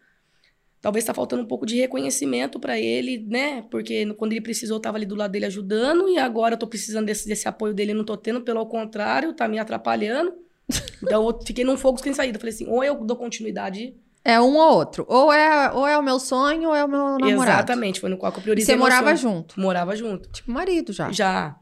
[0.81, 3.61] Talvez tá faltando um pouco de reconhecimento pra ele, né?
[3.71, 6.67] Porque quando ele precisou, eu tava ali do lado dele ajudando, e agora eu tô
[6.67, 10.33] precisando desse, desse apoio dele, e não tô tendo, pelo contrário, tá me atrapalhando.
[11.03, 12.39] Então eu fiquei num fogo sem saída.
[12.39, 13.95] Falei assim, ou eu dou continuidade
[14.28, 15.06] É um ou outro.
[15.09, 17.59] Ou é, ou é o meu sonho ou é o meu namorado.
[17.61, 18.75] Exatamente, foi no qual que eu E priorizei.
[18.75, 19.35] você morava sonho.
[19.35, 19.61] junto.
[19.61, 20.28] Morava junto.
[20.30, 21.12] Tipo marido já.
[21.12, 21.56] Já.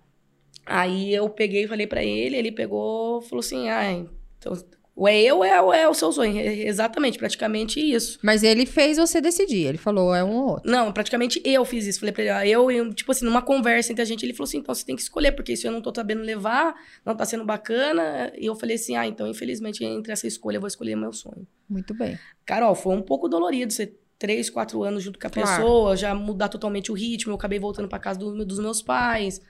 [0.64, 4.56] Aí eu peguei e falei pra ele, ele pegou falou assim: ah, então,
[4.97, 6.39] ou é eu ou é, ou é o seu sonho.
[6.39, 8.19] É Exatamente, praticamente isso.
[8.23, 9.67] Mas ele fez você decidir.
[9.67, 10.71] Ele falou, é um ou outro.
[10.71, 11.99] Não, praticamente eu fiz isso.
[12.01, 14.45] Falei pra ele, ah, eu, eu, tipo assim, numa conversa entre a gente, ele falou
[14.45, 17.25] assim: então você tem que escolher, porque isso eu não tô sabendo levar, não tá
[17.25, 18.33] sendo bacana.
[18.39, 21.47] E eu falei assim: ah, então infelizmente entre essa escolha eu vou escolher meu sonho.
[21.69, 22.19] Muito bem.
[22.47, 25.49] Carol, foi um pouco dolorido você três, quatro anos junto com a Claro.
[25.63, 27.33] pessoa, já mudar totalmente o ritmo.
[27.33, 29.41] Eu acabei voltando pra casa do- dos meus pais.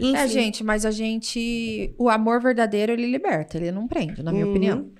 [0.00, 0.16] Enfim.
[0.16, 1.94] É, gente, mas a gente.
[1.98, 4.50] O amor verdadeiro, ele liberta, ele não prende, na minha Uhum.
[4.52, 4.90] opinião.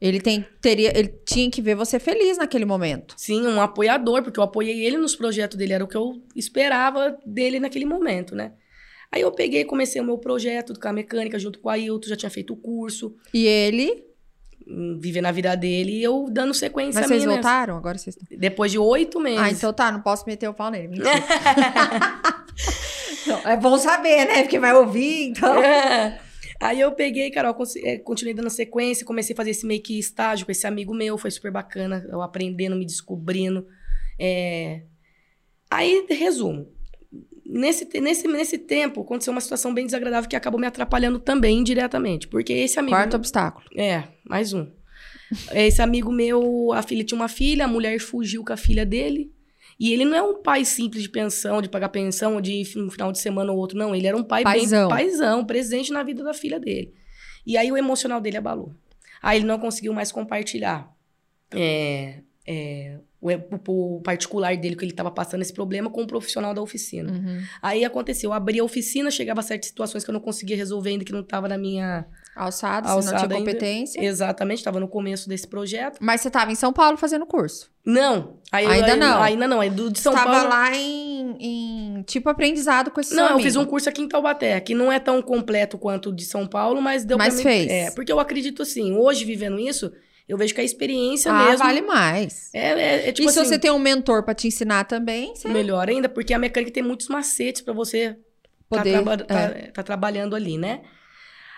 [0.00, 3.14] Ele tem, teria, ele tinha que ver você feliz naquele momento.
[3.16, 7.16] Sim, um apoiador, porque eu apoiei ele nos projetos dele, era o que eu esperava
[7.24, 8.52] dele naquele momento, né?
[9.10, 12.08] Aí eu peguei e comecei o meu projeto com a mecânica junto com a Ailton,
[12.08, 14.04] já tinha feito o curso, E ele.
[14.66, 17.76] hum, viver na vida dele e eu dando sequência Mas a vocês minha voltaram?
[17.76, 18.36] Agora vocês estão.
[18.38, 19.40] Depois de oito meses.
[19.40, 21.00] Ah, então tá, não posso meter o pau nele.
[23.26, 23.42] Mentira.
[23.44, 24.42] Não, é bom saber, né?
[24.42, 25.54] Porque vai ouvir, então.
[26.60, 30.46] Aí eu peguei, Carol, eh, continuei dando sequência, comecei a fazer esse meio que estágio
[30.46, 33.66] com esse amigo meu, foi super bacana, eu aprendendo, me descobrindo.
[34.18, 34.82] É...
[35.70, 36.68] Aí, resumo.
[37.44, 42.28] Nesse, nesse, nesse tempo, aconteceu uma situação bem desagradável que acabou me atrapalhando também, indiretamente.
[42.28, 42.96] Porque esse amigo.
[42.96, 43.66] Quarto obstáculo.
[43.76, 44.66] É, mais um.
[45.52, 49.33] Esse amigo meu, a filha tinha uma filha, a mulher fugiu com a filha dele.
[49.78, 53.10] E ele não é um pai simples de pensão, de pagar pensão, de um final
[53.10, 53.94] de semana ou outro, não.
[53.94, 54.88] Ele era um pai Paizão.
[54.88, 56.94] bem paizão, presente na vida da filha dele.
[57.46, 58.72] E aí o emocional dele abalou.
[59.22, 60.90] Aí ele não conseguiu mais compartilhar
[61.52, 66.06] é, é, o, o- o particular dele, que ele estava passando esse problema, com o
[66.06, 67.12] profissional da oficina.
[67.12, 67.42] Uhum.
[67.62, 70.90] Aí aconteceu, eu abri a oficina, chegava a certas situações que eu não conseguia resolver
[70.90, 72.06] ainda, que não estava na minha...
[72.36, 73.50] Alçado, se não Alçado tinha ainda.
[73.52, 74.04] competência.
[74.04, 75.98] Exatamente, estava no começo desse projeto.
[76.00, 77.70] Mas você tava em São Paulo fazendo curso.
[77.86, 78.38] Não.
[78.50, 79.22] Aí, Ainda aí- não.
[79.22, 79.60] Ainda não.
[79.60, 80.48] Aí do de São Tava Paulo.
[80.48, 84.58] lá em, em, tipo aprendizado com esse Não, eu fiz um curso aqui em Taubaté,
[84.60, 87.58] que não é tão completo quanto o de São Paulo, mas deu Mas pra mim.
[87.58, 87.70] fez.
[87.70, 89.92] É, porque eu acredito assim, hoje vivendo isso,
[90.28, 91.58] eu vejo que a experiência Ah, mesmo.
[91.58, 92.48] vale mais.
[92.54, 95.34] É, é, é tipo e se assim, você tem um mentor pra te ensinar também,
[95.36, 98.16] você melhor ainda, porque a mecânica tem muitos macetes pra você
[98.68, 98.92] poder...
[98.92, 100.80] tá, traba- tá- tá trabalhando ali, né?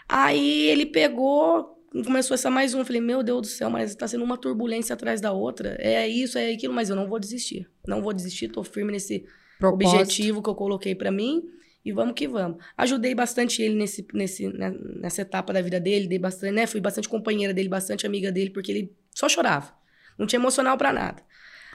[0.08, 2.82] Aí ele pegou, começou essa mais uma.
[2.82, 5.76] Eu falei, meu Deus do céu, mas tá sendo uma turbulência atrás da outra.
[5.80, 7.68] É isso, é aquilo, mas eu não vou desistir.
[7.86, 9.24] Não vou desistir, tô firme nesse
[9.58, 9.96] propósito.
[9.96, 11.42] objetivo que eu coloquei pra mim.
[11.84, 12.58] E vamos que vamos.
[12.76, 16.66] Ajudei bastante ele nesse, nesse, né, nessa etapa da vida dele, dei bastante, né?
[16.66, 19.72] Fui bastante companheira dele, bastante amiga dele, porque ele só chorava.
[20.18, 21.22] Não tinha emocional pra nada.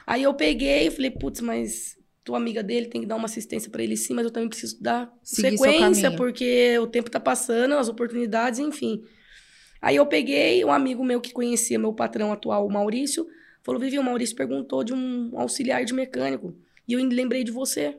[0.06, 3.70] Aí eu peguei e falei, putz, mas tua amiga dele tem que dar uma assistência
[3.70, 7.74] pra ele sim, mas eu também preciso dar Seguir sequência, porque o tempo tá passando,
[7.74, 9.02] as oportunidades, enfim.
[9.80, 13.26] Aí eu peguei, um amigo meu que conhecia meu patrão atual, o Maurício,
[13.62, 16.54] falou: Vivi, o Maurício perguntou de um auxiliar de mecânico.
[16.86, 17.96] E eu lembrei de você.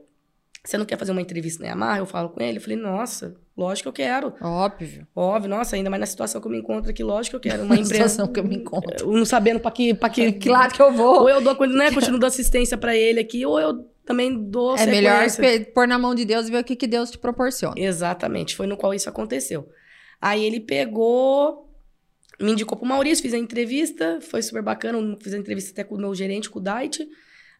[0.64, 1.98] Você não quer fazer uma entrevista na Yamaha?
[1.98, 2.56] Eu falo com ele.
[2.56, 4.34] Eu falei, nossa, lógico que eu quero.
[4.40, 5.06] Óbvio.
[5.14, 7.64] Óbvio, nossa, ainda mais na situação que eu me encontro aqui, lógico que eu quero.
[7.64, 8.08] Uma Na empresa.
[8.08, 9.12] situação que eu me encontro.
[9.12, 9.92] Não sabendo pra que.
[9.92, 11.20] Pra que, lado que eu vou?
[11.22, 14.86] Ou eu dou, né, continuo dando assistência pra ele aqui, ou eu também dou É
[14.86, 15.26] melhor
[15.74, 17.74] pôr na mão de Deus e ver o que, que Deus te proporciona.
[17.76, 19.68] Exatamente, foi no qual isso aconteceu.
[20.20, 21.70] Aí ele pegou,
[22.40, 25.94] me indicou pro Maurício, fiz a entrevista, foi super bacana, fiz a entrevista até com
[25.94, 27.06] o meu gerente, com o Dait.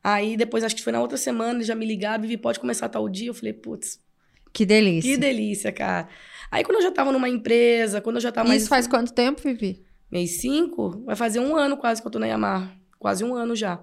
[0.02, 3.08] Aí depois, acho que foi na outra semana, já me ligaram, Vivi, pode começar tal
[3.08, 3.30] dia?
[3.30, 3.98] Eu falei, putz,
[4.52, 5.10] Que delícia.
[5.10, 6.08] que delícia, cara.
[6.50, 8.62] Aí quando eu já tava numa empresa, quando eu já tava mais...
[8.62, 9.82] Isso faz quanto tempo, Vivi?
[10.10, 12.70] mês 5, vai fazer um ano quase que eu tô na Yamaha.
[13.00, 13.82] Quase um ano já.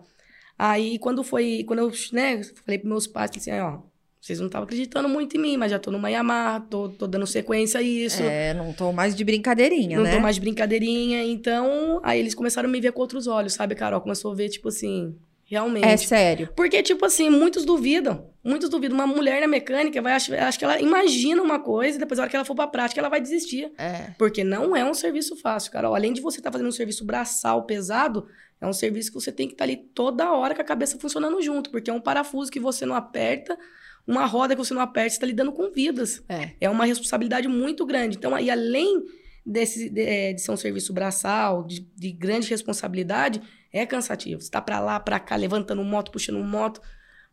[0.63, 3.79] Aí, quando foi, quando eu, né, falei pros meus pais, assim, ó,
[4.21, 7.25] vocês não estavam acreditando muito em mim, mas já tô numa Yamaha, tô, tô dando
[7.25, 8.21] sequência a isso.
[8.21, 10.13] É, não tô mais de brincadeirinha, não né?
[10.13, 11.23] tô mais de brincadeirinha.
[11.23, 14.01] Então, aí eles começaram a me ver com outros olhos, sabe, Carol?
[14.01, 15.83] Começou a ver, tipo assim, realmente.
[15.83, 16.49] É sério.
[16.55, 18.29] Porque, tipo assim, muitos duvidam.
[18.43, 18.95] Muitos duvidam.
[18.95, 22.25] Uma mulher na mecânica vai achar, acho que ela imagina uma coisa e depois, na
[22.25, 23.71] hora que ela for pra prática, ela vai desistir.
[23.79, 24.11] É.
[24.15, 25.95] Porque não é um serviço fácil, Carol.
[25.95, 28.27] Além de você estar fazendo um serviço braçal pesado,
[28.61, 31.41] é um serviço que você tem que estar ali toda hora com a cabeça funcionando
[31.41, 31.71] junto.
[31.71, 33.57] Porque é um parafuso que você não aperta,
[34.05, 36.23] uma roda que você não aperta, você está lidando com vidas.
[36.29, 36.51] É.
[36.61, 38.17] É uma responsabilidade muito grande.
[38.17, 39.03] Então, e além
[39.43, 43.41] desse, de, é, de ser um serviço braçal, de, de grande responsabilidade,
[43.73, 44.39] é cansativo.
[44.39, 46.79] Você está para lá, para cá, levantando moto, puxando moto.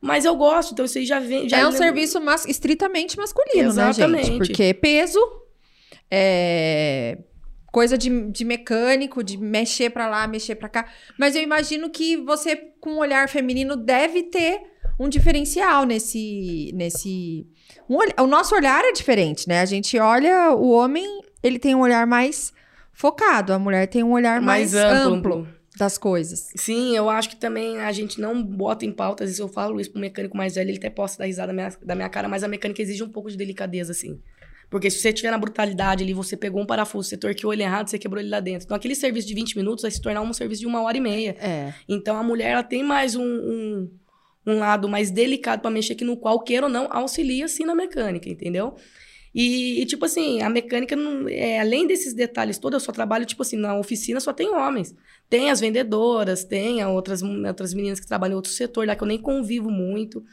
[0.00, 1.48] Mas eu gosto, então isso aí já vem.
[1.48, 4.26] Já é um serviço mas- estritamente masculino, né, Exatamente.
[4.26, 4.38] gente?
[4.38, 5.18] Porque peso,
[6.10, 7.18] é,
[7.70, 10.86] coisa de, de mecânico, de mexer pra lá, mexer pra cá.
[11.18, 14.62] Mas eu imagino que você, com um olhar feminino, deve ter
[14.98, 16.72] um diferencial nesse.
[16.74, 17.46] nesse
[17.88, 19.60] um o nosso olhar é diferente, né?
[19.60, 22.52] A gente olha, o homem, ele tem um olhar mais
[22.92, 25.46] focado, a mulher tem um olhar mais, amplo
[25.78, 26.50] das coisas.
[26.56, 29.80] Sim, eu acho que também a gente não bota em pauta, às vezes eu falo
[29.80, 32.28] isso pro mecânico mais velho, ele até possa dar risada da minha, da minha cara,
[32.28, 34.20] mas a mecânica exige um pouco de delicadeza, assim.
[34.70, 37.88] Porque se você tiver na brutalidade ali, você pegou um parafuso, você torqueou ele errado,
[37.88, 38.64] você quebrou ele lá dentro.
[38.64, 41.00] Então aquele serviço de 20 minutos vai se tornar um serviço de uma hora e
[41.00, 41.36] meia.
[41.40, 41.72] É.
[41.88, 43.90] Então a mulher, ela tem mais um, um,
[44.46, 47.74] um lado mais delicado pra mexer, que no qual, queira ou não, auxilia sim na
[47.74, 48.76] mecânica, entendeu?
[49.34, 53.26] E, e, tipo assim, a mecânica, não, é, além desses detalhes todos, eu só trabalho,
[53.26, 54.94] tipo assim, na oficina só tem homens.
[55.28, 59.08] Tem as vendedoras, tem outras, outras meninas que trabalham em outro setor lá, que eu
[59.08, 60.24] nem convivo muito.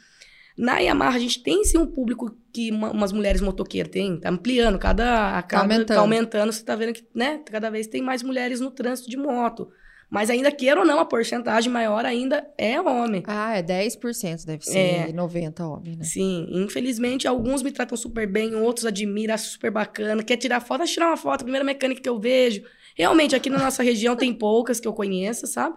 [0.56, 4.30] Na Yamaha, a gente tem sim um público que uma- umas mulheres motoqueiras tem, tá
[4.30, 5.86] ampliando, cada, a cada aumentando.
[5.96, 9.16] tá aumentando, você tá vendo que, né, cada vez tem mais mulheres no trânsito de
[9.16, 9.68] moto.
[10.08, 13.24] Mas ainda queira ou não, a porcentagem maior ainda é homem.
[13.26, 15.12] Ah, é 10%, deve ser É.
[15.12, 16.04] 90 homem, né?
[16.04, 20.22] Sim, infelizmente alguns me tratam super bem, outros admiram, acham super bacana.
[20.22, 20.84] Quer tirar foto?
[20.84, 22.62] Tirar uma foto, a primeira mecânica que eu vejo.
[22.96, 25.76] Realmente, aqui na nossa região tem poucas que eu conheço, sabe?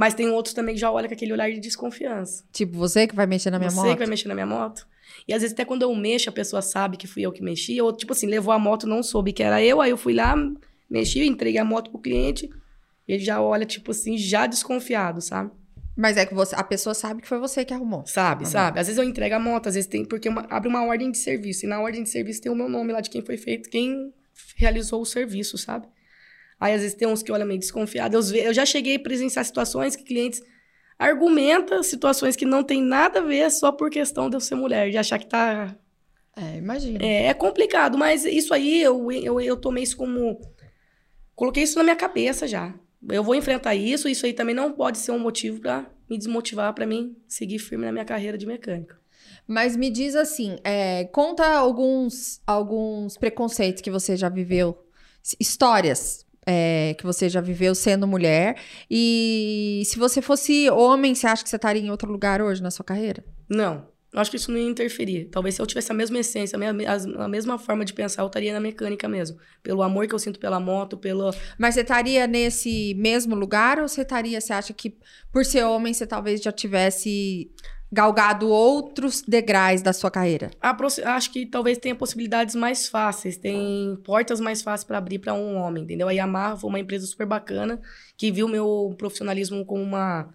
[0.00, 2.44] Mas tem outros também que já olham com aquele olhar de desconfiança.
[2.52, 3.90] Tipo, você que vai mexer na minha Você moto?
[3.94, 4.86] que vai mexer na minha moto.
[5.26, 7.80] E às vezes até quando eu mexo, a pessoa sabe que fui eu que mexi.
[7.80, 9.80] Ou, tipo assim, levou a moto, não soube que era eu.
[9.80, 10.36] Aí eu fui lá,
[10.88, 12.48] mexi, entreguei a moto pro cliente.
[13.08, 15.50] Ele já olha, tipo assim, já desconfiado, sabe?
[15.96, 18.04] Mas é que você, a pessoa sabe que foi você que arrumou.
[18.06, 18.78] Sabe, Tá sabe?
[18.78, 21.18] Às vezes eu entrego a moto, às vezes tem, porque uma- abre uma ordem de
[21.18, 21.66] serviço.
[21.66, 24.12] E na ordem de serviço tem o meu nome lá de quem foi feito, quem
[24.54, 25.88] realizou o serviço, sabe?
[26.60, 28.32] Aí às vezes tem uns que olham meio desconfiados.
[28.32, 30.42] Eu, eu já cheguei a presenciar situações que clientes
[30.98, 34.90] argumentam situações que não tem nada a ver só por questão de eu ser mulher,
[34.90, 35.76] de achar que tá.
[36.36, 37.04] É, imagina.
[37.04, 40.40] É, é complicado, mas isso aí eu, eu, eu tomei isso como.
[41.34, 42.74] Coloquei isso na minha cabeça já.
[43.08, 46.74] Eu vou enfrentar isso, isso aí também não pode ser um motivo pra me desmotivar
[46.74, 48.98] pra mim seguir firme na minha carreira de mecânica.
[49.46, 54.84] Mas me diz assim, é, conta alguns, alguns preconceitos que você já viveu,
[55.38, 58.56] histórias é, que você já viveu sendo mulher.
[58.90, 62.70] E se você fosse homem, você acha que você estaria em outro lugar hoje na
[62.70, 63.22] sua carreira?
[63.48, 65.26] Não, eu acho que isso não ia interferir.
[65.26, 68.26] Talvez se eu tivesse a mesma essência, a, as- a mesma forma de pensar, eu
[68.28, 69.36] estaria na mecânica mesmo.
[69.62, 71.30] Pelo amor que eu sinto pela moto, pelo.
[71.58, 74.96] Mas você estaria nesse mesmo lugar ou você estaria, você acha que
[75.30, 77.50] por ser homem você talvez já tivesse
[77.90, 80.50] galgado outros degraus da sua carreira?
[81.04, 85.56] Acho que talvez tenha possibilidades mais fáceis, tem portas mais fáceis para abrir para um
[85.56, 86.08] homem, entendeu?
[86.08, 87.80] A Yamaha foi uma empresa super bacana,
[88.16, 90.28] que viu meu profissionalismo como uma.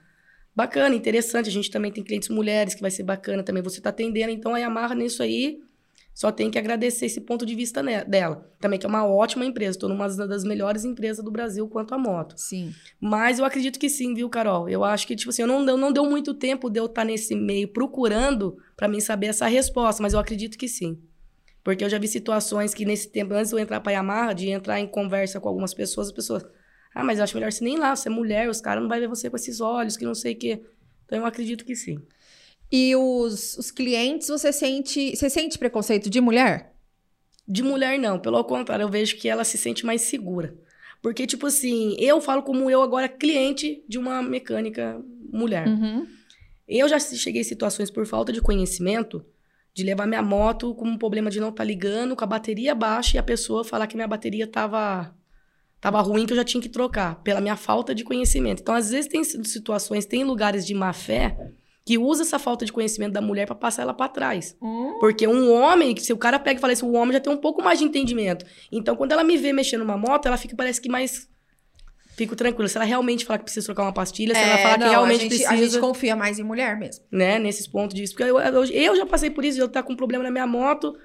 [0.55, 1.49] Bacana, interessante.
[1.49, 4.31] A gente também tem clientes mulheres que vai ser bacana também você tá atendendo.
[4.31, 5.59] Então a Yamaha nisso aí
[6.13, 8.47] só tem que agradecer esse ponto de vista ne- dela.
[8.59, 9.71] Também que é uma ótima empresa.
[9.71, 12.35] Estou numa das melhores empresas do Brasil quanto a moto.
[12.37, 12.73] Sim.
[13.01, 14.69] Mas eu acredito que sim, viu, Carol?
[14.69, 17.03] Eu acho que, tipo assim, eu não, eu não deu muito tempo de eu estar
[17.03, 21.01] nesse meio procurando pra mim saber essa resposta, mas eu acredito que sim.
[21.63, 24.49] Porque eu já vi situações que nesse tempo, antes de eu entrar pra Yamaha, de
[24.49, 26.45] entrar em conversa com algumas pessoas, as pessoas,
[26.93, 28.89] ah, mas eu acho melhor você nem ir lá, você é mulher, os caras não
[28.89, 30.61] vão ver você com esses olhos, que não sei o quê.
[31.05, 31.99] Então eu acredito que sim.
[32.75, 36.73] E os, os clientes, você sente, você sente preconceito de mulher?
[37.47, 38.17] De mulher, não.
[38.17, 40.55] Pelo contrário, eu vejo que ela se sente mais segura.
[40.99, 44.99] Porque, tipo assim, eu falo como eu agora, cliente de uma mecânica
[45.31, 45.67] mulher.
[45.67, 46.07] Uhum.
[46.67, 49.23] Eu já cheguei em situações por falta de conhecimento
[49.75, 52.73] De levar minha moto com um problema de não estar tá ligando, com a bateria
[52.73, 55.13] baixa e a pessoa falar que minha bateria tava,
[55.79, 58.61] tava ruim, que eu já tinha que trocar, pela minha falta de conhecimento.
[58.61, 61.37] Então, às vezes, tem situações, tem lugares de má fé
[61.85, 64.55] que usa essa falta de conhecimento da mulher para passar ela para trás.
[64.61, 64.97] Hum.
[64.99, 67.37] Porque um homem, se o cara pega e fala isso, o homem já tem um
[67.37, 68.45] pouco mais de entendimento.
[68.71, 71.27] Então, quando ela me vê mexendo numa moto, ela fica, parece que mais
[72.15, 72.69] fico tranquila.
[72.69, 74.91] Se ela realmente falar que precisa trocar uma pastilha, se é, ela falar não, que
[74.91, 75.51] realmente a gente, precisa.
[75.51, 77.03] A gente confia mais em mulher mesmo.
[77.11, 78.13] Né, nesses pontos disso.
[78.13, 80.47] Porque eu, eu, eu já passei por isso, eu tá com um problema na minha
[80.47, 80.95] moto.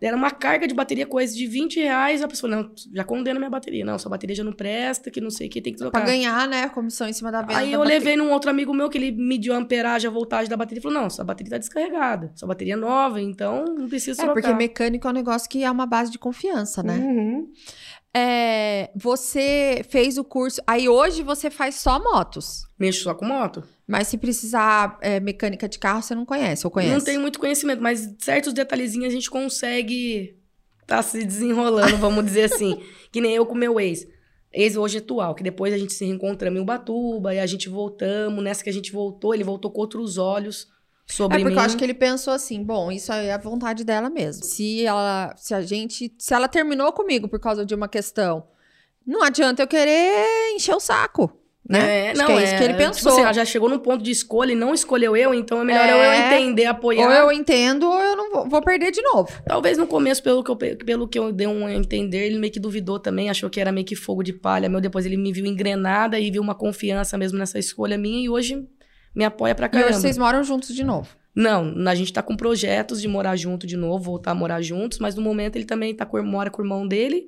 [0.00, 2.22] Era uma carga de bateria, coisa de 20 reais.
[2.22, 3.84] A pessoa, não, já condena minha bateria.
[3.84, 6.00] Não, sua bateria já não presta, que não sei o que, tem que trocar.
[6.00, 7.58] Pra ganhar, né, a comissão em cima da venda.
[7.58, 7.98] Aí eu bateria.
[7.98, 10.80] levei num outro amigo meu que ele mediu a amperagem, a voltagem da bateria.
[10.80, 12.32] e falou: não, sua bateria tá descarregada.
[12.34, 14.38] Sua bateria é nova, então não precisa trocar.
[14.38, 16.96] É, porque mecânico é um negócio que é uma base de confiança, né?
[16.96, 17.48] Uhum.
[18.18, 20.62] É, você fez o curso.
[20.66, 22.66] Aí hoje você faz só motos.
[22.78, 23.62] Mexo só com moto.
[23.86, 26.94] Mas se precisar é, mecânica de carro, você não conhece ou conhece?
[26.94, 30.34] Não tenho muito conhecimento, mas certos detalhezinhos a gente consegue
[30.86, 32.80] tá se desenrolando, vamos dizer assim.
[33.12, 34.06] Que nem eu com meu ex.
[34.52, 38.42] Ex hoje atual, que depois a gente se reencontramos em Ubatuba e a gente voltamos.
[38.42, 40.68] Nessa que a gente voltou, ele voltou com outros olhos
[41.06, 41.60] sobre É porque mim.
[41.60, 44.44] eu acho que ele pensou assim, bom, isso é a vontade dela mesmo.
[44.44, 48.44] Se ela, se a gente, se ela terminou comigo por causa de uma questão,
[49.06, 51.32] não adianta eu querer encher o saco.
[51.68, 52.10] Né?
[52.10, 52.94] É, não, é, isso que ele pensou.
[52.94, 55.64] Tipo assim, ela já chegou num ponto de escolha e não escolheu eu, então é
[55.64, 57.08] melhor é, eu entender, apoiar.
[57.08, 59.28] Ou eu entendo ou eu não vou, vou, perder de novo.
[59.44, 62.60] Talvez no começo, pelo que, eu, pelo que eu dei um entender, ele meio que
[62.60, 64.68] duvidou também, achou que era meio que fogo de palha.
[64.68, 68.28] Meu, depois ele me viu engrenada e viu uma confiança mesmo nessa escolha minha e
[68.28, 68.64] hoje
[69.16, 69.88] me apoia pra caramba.
[69.88, 71.08] E hoje vocês moram juntos de novo?
[71.34, 74.98] Não, a gente tá com projetos de morar junto de novo, voltar a morar juntos,
[74.98, 77.26] mas no momento ele também tá com, mora com o irmão dele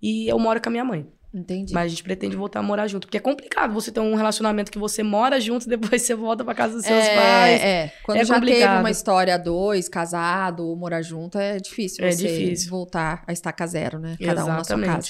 [0.00, 1.06] e eu moro com a minha mãe.
[1.32, 1.74] Entendi.
[1.74, 3.08] Mas a gente pretende voltar a morar junto.
[3.08, 6.44] Porque é complicado você ter um relacionamento que você mora junto e depois você volta
[6.44, 7.60] pra casa dos seus é, pais.
[7.60, 8.60] É, quando é já complicado.
[8.60, 12.70] teve uma história dois, casado, ou morar junto, é difícil é você difícil.
[12.70, 14.16] voltar a estaca zero, né?
[14.20, 14.52] Cada Exatamente.
[14.52, 15.08] um na sua casa.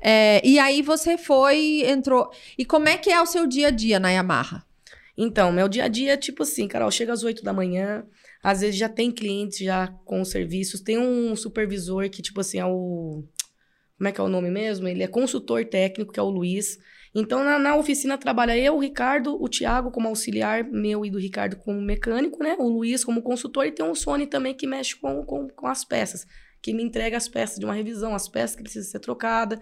[0.00, 2.32] É, e aí você foi, entrou...
[2.58, 4.64] E como é que é o seu dia a dia na Yamaha?
[5.22, 8.06] Então, meu dia a dia é tipo assim, Carol, chega às 8 da manhã,
[8.42, 12.64] às vezes já tem clientes já com serviços, tem um supervisor que, tipo assim, é
[12.64, 13.22] o
[13.98, 14.88] como é que é o nome mesmo?
[14.88, 16.78] Ele é consultor técnico, que é o Luiz.
[17.14, 21.18] Então, na, na oficina trabalha eu, o Ricardo, o Thiago como auxiliar meu e do
[21.18, 22.56] Ricardo como mecânico, né?
[22.58, 25.84] O Luiz como consultor e tem um Sony também que mexe com, com, com as
[25.84, 26.26] peças,
[26.62, 29.58] que me entrega as peças de uma revisão, as peças que precisam ser trocadas.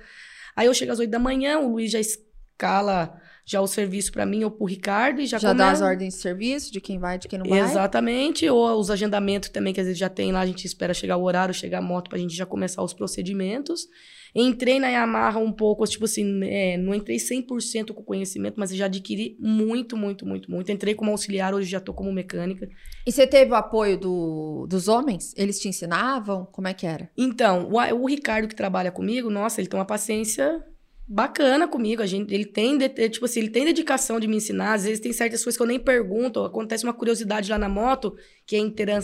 [0.54, 4.26] Aí eu chego às 8 da manhã, o Luiz já escala já o serviço para
[4.26, 6.98] mim ou para o Ricardo e já Já dá as ordens de serviço de quem
[6.98, 7.60] vai, de quem não vai?
[7.60, 11.16] Exatamente, ou os agendamentos também que às vezes já tem lá, a gente espera chegar
[11.16, 13.88] o horário, chegar a moto para a gente já começar os procedimentos.
[14.34, 18.84] Entrei na Yamaha um pouco, tipo assim, é, não entrei 100% com conhecimento, mas já
[18.84, 20.70] adquiri muito, muito, muito, muito.
[20.70, 22.68] Entrei como auxiliar, hoje já tô como mecânica.
[23.06, 25.32] E você teve o apoio do, dos homens?
[25.38, 26.44] Eles te ensinavam?
[26.52, 27.10] Como é que era?
[27.16, 30.62] Então, o, o Ricardo que trabalha comigo, nossa, ele tem uma paciência
[31.08, 32.02] bacana comigo.
[32.02, 32.76] A gente, ele tem,
[33.08, 34.74] tipo assim, ele tem dedicação de me ensinar.
[34.74, 36.44] Às vezes tem certas coisas que eu nem pergunto.
[36.44, 38.14] Acontece uma curiosidade lá na moto,
[38.46, 38.60] que é,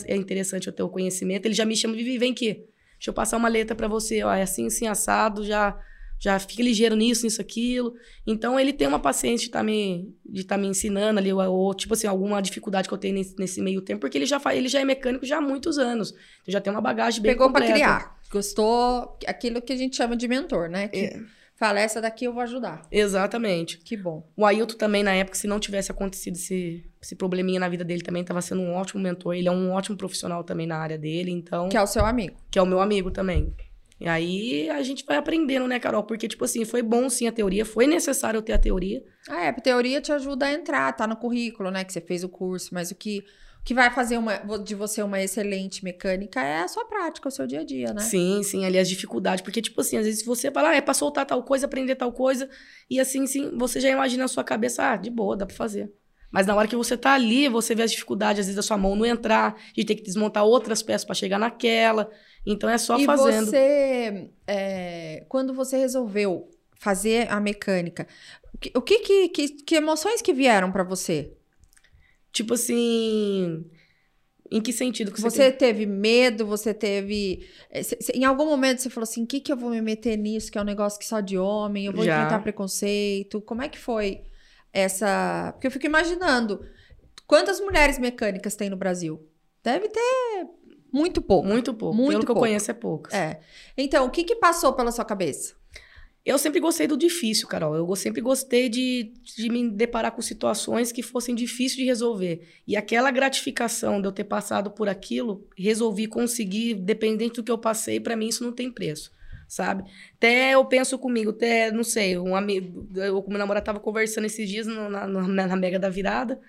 [0.07, 1.47] é interessante eu ter o conhecimento.
[1.47, 2.65] Ele já me chama, Vivi, vem aqui.
[2.99, 5.79] Deixa eu passar uma letra para você, ó, é assim, assim, assado, já
[6.17, 7.93] já fica ligeiro nisso, nisso, aquilo.
[8.27, 11.43] Então, ele tem uma paciência de estar tá me, de tá me ensinando ali, ou,
[11.43, 14.41] ou, tipo assim, alguma dificuldade que eu tenho nesse, nesse meio tempo, porque ele já,
[14.55, 16.13] ele já é mecânico já há muitos anos.
[16.41, 17.67] Então, já tem uma bagagem bem Pegou completa.
[17.67, 18.19] para criar.
[18.31, 20.89] Gostou, aquilo que a gente chama de mentor, né?
[20.89, 20.99] Que...
[20.99, 21.21] É
[21.57, 22.83] Fala, essa daqui eu vou ajudar.
[22.91, 23.79] Exatamente.
[23.79, 24.29] Que bom.
[24.37, 28.03] O Ailton também, na época, se não tivesse acontecido esse, esse probleminha na vida dele,
[28.03, 29.35] também estava sendo um ótimo mentor.
[29.35, 31.69] Ele é um ótimo profissional também na área dele, então...
[31.69, 32.37] Que é o seu amigo.
[32.51, 33.55] Que é o meu amigo também.
[34.01, 36.03] E aí a gente vai aprendendo, né, Carol?
[36.03, 39.03] Porque, tipo assim, foi bom sim a teoria, foi necessário ter a teoria.
[39.29, 42.25] Ah, é, a teoria te ajuda a entrar, tá no currículo, né, que você fez
[42.25, 43.25] o curso, mas o que
[43.65, 47.47] que vai fazer uma, de você uma excelente mecânica é a sua prática, o seu
[47.47, 48.01] dia a dia, né?
[48.03, 49.43] Sim, sim, ali as dificuldades.
[49.43, 52.13] Porque, tipo assim, às vezes você fala, ah, é pra soltar tal coisa, aprender tal
[52.13, 52.49] coisa,
[52.91, 55.91] e assim, sim, você já imagina na sua cabeça, ah, de boa, dá pra fazer.
[56.31, 58.77] Mas na hora que você tá ali, você vê as dificuldades, às vezes, da sua
[58.77, 62.11] mão não entrar, de ter que desmontar outras peças para chegar naquela.
[62.45, 63.45] Então é só e fazendo.
[63.45, 68.07] E você, é, quando você resolveu fazer a mecânica,
[68.75, 71.33] o que, que, que, que emoções que vieram para você?
[72.35, 73.65] Tipo assim.
[74.51, 76.45] Em que sentido que você, você teve medo?
[76.47, 77.49] Você teve.
[77.71, 77.81] Eh,
[78.13, 80.53] em algum momento você falou assim: o que, que eu vou me meter nisso?
[80.53, 82.17] Que é um negócio que só de homem, eu vou Já.
[82.17, 83.41] enfrentar preconceito.
[83.41, 84.25] Como é que foi
[84.73, 85.53] essa.
[85.53, 86.67] Porque eu fico imaginando
[87.27, 89.27] quantas mulheres mecânicas tem no Brasil?
[89.63, 90.47] Deve ter
[90.93, 91.49] muito pouco.
[91.49, 91.97] Muito pouco.
[91.97, 92.41] Muito Pelo pouco.
[92.41, 93.15] que eu conheço, é pouco.
[93.15, 93.41] É.
[93.77, 95.55] Então, o que, que passou pela sua cabeça?
[96.25, 97.77] Eu sempre gostei do difícil, Carol.
[97.77, 102.49] Eu sempre gostei de, de me deparar com situações que fossem difíceis de resolver.
[102.67, 107.59] E aquela gratificação de eu ter passado por aquilo, resolvi conseguir, dependente do que eu
[107.59, 109.13] passei, para mim isso não tem preço,
[109.47, 109.85] sabe?
[110.17, 114.25] Até eu penso comigo, até, não sei, um amigo, eu com meu namorado tava conversando
[114.25, 116.41] esses dias na, na, na Mega da Virada.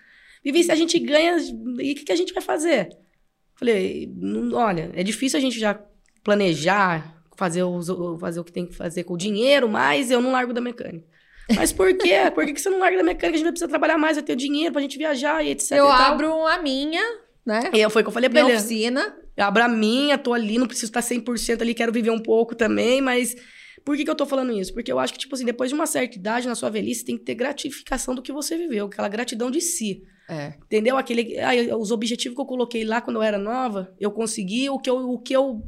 [0.42, 2.96] Vivi, se a gente ganha, e o que, que a gente vai fazer?
[3.56, 4.10] Falei,
[4.54, 5.74] olha, é difícil a gente já
[6.24, 7.88] planejar, fazer, os,
[8.19, 11.06] fazer o que tem que fazer com o dinheiro, mas eu não largo da mecânica.
[11.56, 12.15] Mas por quê?
[12.34, 13.28] Por que, que você não larga da mecânica?
[13.28, 15.71] A gente vai precisar trabalhar mais, vai ter o dinheiro pra gente viajar e etc.
[15.74, 17.04] Eu e abro a minha,
[17.45, 17.69] né?
[17.74, 18.60] E foi o que eu falei pra minha ele.
[18.60, 19.15] oficina.
[19.38, 22.56] Eu abro a minha, tô ali, não preciso estar 100% ali, quero viver um pouco
[22.56, 23.36] também, mas...
[23.84, 24.74] Por que, que eu tô falando isso?
[24.74, 27.15] Porque eu acho que, tipo assim, depois de uma certa idade, na sua velhice, tem
[27.15, 30.02] que ter gratificação do que você viveu, aquela gratidão de si.
[30.28, 30.54] É.
[30.63, 30.98] Entendeu?
[30.98, 34.80] Aquele, ah, os objetivos que eu coloquei lá quando eu era nova, eu consegui o
[34.80, 35.62] que eu, o que eu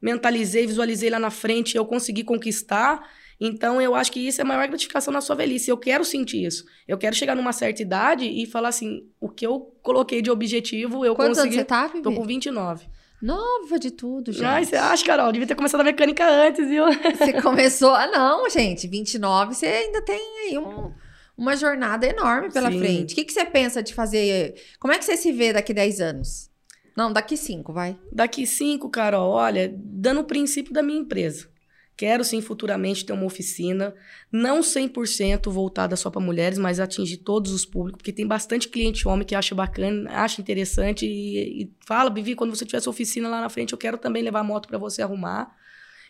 [0.00, 3.02] mentalizei, visualizei lá na frente, eu consegui conquistar.
[3.40, 5.70] Então, eu acho que isso é a maior gratificação na sua velhice.
[5.70, 6.64] Eu quero sentir isso.
[6.86, 11.04] Eu quero chegar numa certa idade e falar assim: o que eu coloquei de objetivo,
[11.04, 11.56] eu Quantos consegui.
[11.56, 12.02] anos você tá, Vivi?
[12.02, 12.86] Tô com 29.
[13.24, 14.44] Nova de tudo, gente.
[14.44, 15.32] Ai, você acha, Carol?
[15.32, 16.84] Devia ter começado a mecânica antes, viu?
[17.16, 17.94] Você começou...
[17.94, 18.86] Ah, não, gente.
[18.86, 20.92] 29, você ainda tem aí um,
[21.34, 22.78] uma jornada enorme pela Sim.
[22.78, 23.12] frente.
[23.12, 24.54] O que, que você pensa de fazer...
[24.78, 26.50] Como é que você se vê daqui 10 anos?
[26.96, 27.98] Não, daqui 5, vai.
[28.12, 31.48] Daqui cinco, Carol, olha, dando o princípio da minha empresa.
[31.96, 33.94] Quero sim futuramente ter uma oficina,
[34.30, 39.06] não 100% voltada só para mulheres, mas atingir todos os públicos, porque tem bastante cliente
[39.06, 43.28] homem que acha bacana, acha interessante e, e fala, Bivi, quando você tiver sua oficina
[43.28, 45.54] lá na frente, eu quero também levar a moto para você arrumar.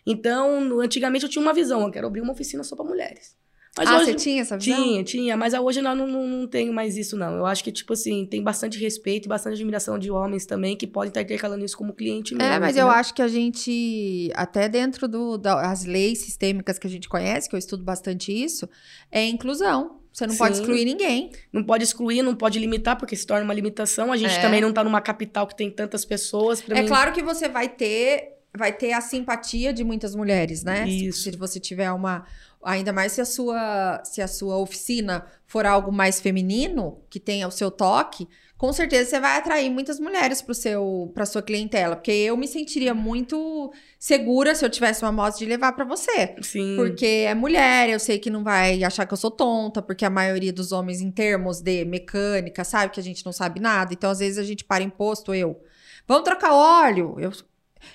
[0.07, 3.37] Então, antigamente eu tinha uma visão, eu quero abrir uma oficina só para mulheres.
[3.77, 4.77] Mas ah, hoje, você tinha essa visão?
[4.83, 7.35] tinha, tinha, mas hoje eu não, não, não tenho mais isso, não.
[7.37, 10.87] Eu acho que, tipo assim, tem bastante respeito e bastante admiração de homens também que
[10.87, 12.53] podem estar intercalando isso como cliente mesmo.
[12.53, 16.91] É, mas eu acho que a gente, até dentro do- das leis sistêmicas que a
[16.91, 18.69] gente conhece, que eu estudo bastante isso,
[19.11, 20.01] é inclusão.
[20.13, 20.63] Você não pode Sim.
[20.63, 21.33] excluir ninguém.
[21.53, 24.13] Não pode excluir, não pode limitar, porque se torna uma limitação.
[24.13, 24.41] A gente É.
[24.41, 26.63] também não tá numa capital que tem tantas pessoas.
[26.63, 26.87] Pra É mim...
[26.87, 30.89] claro que você vai ter, vai ter a simpatia de muitas mulheres, né?
[30.89, 31.23] Isso.
[31.23, 32.25] Se você tiver uma,
[32.63, 37.49] ainda mais se a sua, se a sua oficina for algo mais feminino, que tenha
[37.49, 41.97] o seu toque, com certeza você vai atrair muitas mulheres para seu, para sua clientela,
[41.97, 46.37] porque eu me sentiria muito segura se eu tivesse uma moto de levar para você.
[46.41, 46.77] Sim.
[46.77, 50.11] Porque é mulher, eu sei que não vai achar que eu sou tonta, porque a
[50.11, 53.93] maioria dos homens, em termos de mecânica, sabe que a gente não sabe nada.
[53.93, 55.61] Então, às vezes, a gente para em posto, eu.
[56.07, 57.17] Vamos trocar óleo.
[57.19, 57.33] Eu,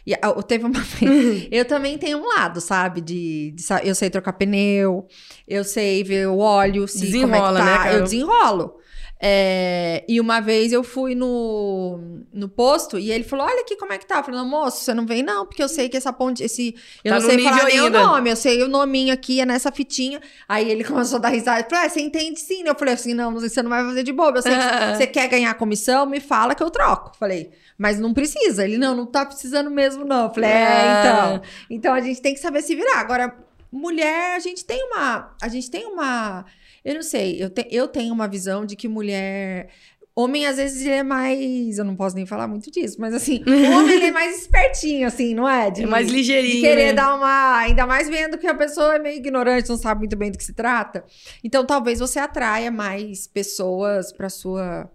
[0.06, 1.48] e, ah, eu teve uma vez.
[1.52, 3.02] eu também tenho um lado, sabe?
[3.02, 5.08] De, de eu sei trocar pneu,
[5.48, 7.84] eu sei ver o óleo, se como é que Desenrola, tá.
[7.84, 7.96] né?
[7.96, 8.80] Eu desenrolo.
[9.22, 12.00] É, e uma vez eu fui no,
[12.32, 14.20] no posto e ele falou: Olha aqui como é que tá.
[14.20, 16.42] Eu falei: Não, moço, você não vem, não, porque eu sei que essa ponte.
[16.42, 16.74] Esse,
[17.04, 19.74] eu Tá não sei falar nem o nome, eu sei o nominho aqui, é nessa
[19.74, 20.22] fitinha.
[20.48, 21.68] Aí ele começou a dar risada.
[21.70, 22.70] Falou: ah, você entende sim, né?
[22.70, 24.38] Eu falei assim: não, você não vai fazer de bobo.
[24.38, 24.60] Eu sei que
[24.96, 27.12] você quer ganhar comissão, me fala que eu troco.
[27.20, 28.64] Falei, mas não precisa.
[28.66, 30.26] Ele, não, não tá precisando mesmo, não.
[30.26, 31.02] Eu falei, é, Ah.
[31.02, 31.42] então.
[31.70, 33.00] Então a gente tem que saber se virar.
[33.00, 33.34] Agora,
[33.72, 35.36] mulher, a gente tem uma.
[35.42, 36.46] A gente tem uma.
[36.84, 39.70] Eu não sei, eu, te- eu tenho uma visão de que mulher.
[40.16, 41.78] Homem, às vezes, ele é mais.
[41.78, 45.08] Eu não posso nem falar muito disso, mas assim, o homem ele é mais espertinho,
[45.08, 45.72] assim, não é?
[45.72, 46.56] De, É mais ligeirinho.
[46.56, 46.94] de querer né?
[46.94, 47.60] dar uma.
[47.60, 50.44] Ainda mais vendo que a pessoa é meio ignorante, não sabe muito bem do que
[50.44, 51.06] se trata.
[51.42, 54.90] Então, talvez você atraia mais pessoas para sua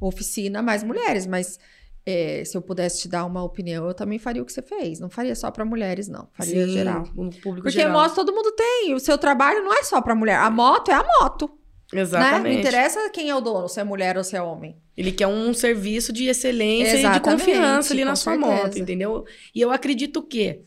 [0.00, 1.26] oficina, mais mulheres.
[1.26, 1.58] Mas
[2.06, 4.98] é, se eu pudesse te dar uma opinião, eu também faria o que você fez.
[4.98, 6.28] Não faria só para mulheres, não.
[6.32, 7.04] Faria Sim, geral.
[7.14, 7.92] No público Porque geral.
[7.92, 8.94] moto todo mundo tem.
[8.94, 10.36] O seu trabalho não é só para mulher.
[10.36, 11.46] A moto é a moto.
[11.46, 11.56] Né?
[11.92, 12.58] Não Exatamente.
[12.60, 14.76] interessa quem é o dono, se é mulher ou se é homem.
[14.96, 18.62] Ele quer um serviço de excelência e de Exatamente, confiança ali na sua certeza.
[18.62, 19.24] moto, entendeu?
[19.54, 20.62] E eu acredito que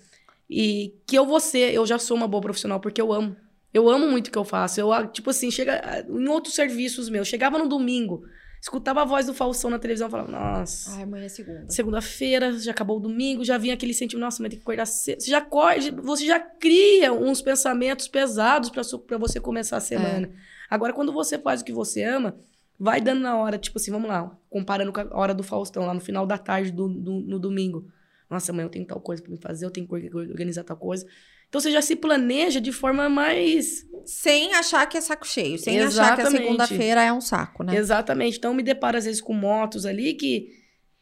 [0.50, 3.36] e que eu vou ser, eu já sou uma boa profissional porque eu amo.
[3.74, 4.80] Eu amo muito o que eu faço.
[4.80, 8.24] Eu, tipo assim, chega em outros serviços meus, chegava no domingo,
[8.64, 11.66] escutava a voz do Faustão na televisão e falava: "Nossa, Ai, amanhã é segunda.
[11.70, 15.22] segunda-feira, já acabou o domingo, já vinha aquele sentimento, nossa, mas tem que acordar cedo.
[15.22, 20.32] Você já, acorda, você já cria uns pensamentos pesados para você começar a semana.
[20.70, 22.36] Agora, quando você faz o que você ama,
[22.80, 25.94] vai dando na hora, tipo assim, vamos lá, comparando com a hora do Faustão, lá
[25.94, 27.88] no final da tarde, do, do- no domingo.
[28.30, 30.78] Nossa, amanhã eu tenho tal coisa para me fazer, eu tenho que or- organizar tal
[30.78, 31.06] coisa.
[31.54, 33.86] Então, você já se planeja de forma mais...
[34.08, 35.60] Sem achar que é saco cheio.
[35.60, 36.42] Sem achar que a Exatamente.
[36.42, 37.76] segunda-feira é um saco, né?
[37.76, 38.40] Exatamente.
[38.40, 40.48] Então, eu me deparo, às vezes, com motos ali que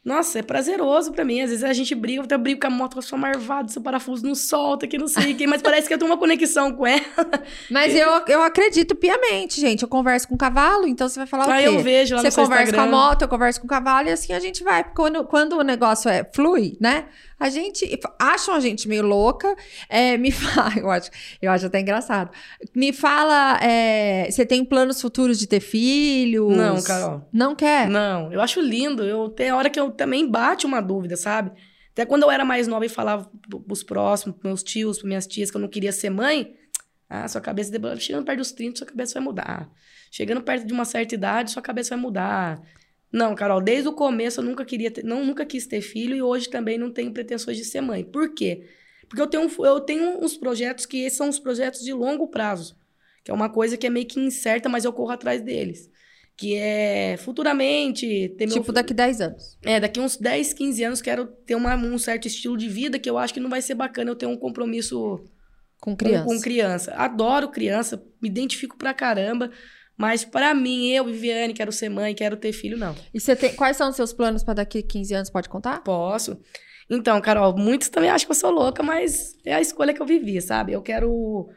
[0.03, 1.41] Nossa, é prazeroso pra mim.
[1.41, 3.83] Às vezes a gente briga, eu até brigo com a moto, eu sou marvado, seu
[3.83, 6.73] parafuso não solta, que não sei o quê, mas parece que eu tenho uma conexão
[6.73, 7.01] com ela.
[7.69, 9.83] Mas eu, eu acredito piamente, gente.
[9.83, 11.67] Eu converso com o cavalo, então você vai falar o quê?
[11.67, 12.89] Eu vejo lá Você conversa Instagram.
[12.89, 14.83] com a moto, eu converso com o cavalo e assim a gente vai.
[14.83, 17.05] Quando, quando o negócio é flui, né?
[17.41, 19.55] A gente acham a gente meio louca.
[19.89, 21.09] É, me fala, eu acho,
[21.41, 22.29] eu acho até engraçado.
[22.75, 26.55] Me fala, é, você tem planos futuros de ter filhos?
[26.55, 27.27] Não, Carol.
[27.33, 27.89] Não quer?
[27.89, 29.03] Não, eu acho lindo.
[29.03, 31.51] Eu tem hora que eu também bate uma dúvida, sabe?
[31.91, 35.07] Até quando eu era mais nova e falava pro- pros próximos, pros meus tios, pras
[35.07, 36.53] minhas tias, que eu não queria ser mãe,
[37.09, 39.69] ah, sua cabeça, chegando perto dos 30, sua cabeça vai mudar.
[40.11, 42.61] Chegando perto de uma certa idade, sua cabeça vai mudar.
[43.11, 46.21] Não, Carol, desde o começo eu nunca queria ter, não, nunca quis ter filho e
[46.21, 48.03] hoje também não tenho pretensões de ser mãe.
[48.03, 48.63] Por quê?
[49.09, 52.77] Porque eu tenho, eu tenho uns projetos que são os projetos de longo prazo,
[53.23, 55.89] que é uma coisa que é meio que incerta, mas eu corro atrás deles.
[56.37, 59.57] Que é futuramente ter meu Tipo, daqui 10 anos.
[59.63, 63.09] é, daqui uns 10, 15 anos quero ter uma- um certo estilo de vida que
[63.09, 65.19] eu acho que não vai ser bacana eu ter um compromisso
[65.81, 66.25] Com com- criança.
[66.25, 66.93] Com, criança.
[66.93, 69.51] Adoro criança, me identifico pra caramba,
[70.01, 72.95] mas pra mim, eu, Viviane, quero ser mãe, quero ter filho, não.
[73.13, 73.53] E você tem.
[73.53, 75.29] Quais são os seus planos para daqui 15 anos?
[75.29, 75.83] Pode contar?
[75.83, 76.39] Posso.
[76.89, 80.05] Então, Carol, muitos também acham que eu sou louca, mas é a escolha que eu
[80.07, 80.73] vivi, sabe?
[80.73, 81.47] Eu quero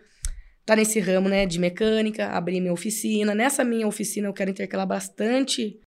[0.61, 3.35] estar nesse ramo, né, de mecânica, abrir minha oficina.
[3.35, 5.81] Nessa minha oficina eu quero intercalar bastante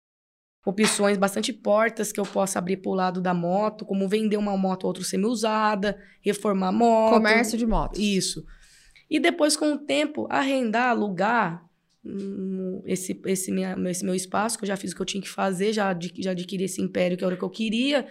[0.64, 4.84] opções, bastante portas que eu possa abrir pro lado da moto, como vender uma moto
[4.84, 7.12] ou outra semi-usada, reformar moto.
[7.12, 8.00] Comércio de motos.
[8.00, 8.42] Isso.
[9.10, 11.65] E depois, com o tempo, arrendar, alugar
[12.84, 15.28] esse, esse, minha, esse meu espaço, que eu já fiz o que eu tinha que
[15.28, 18.06] fazer, já, adqui- já adquiri esse império que era o que eu queria.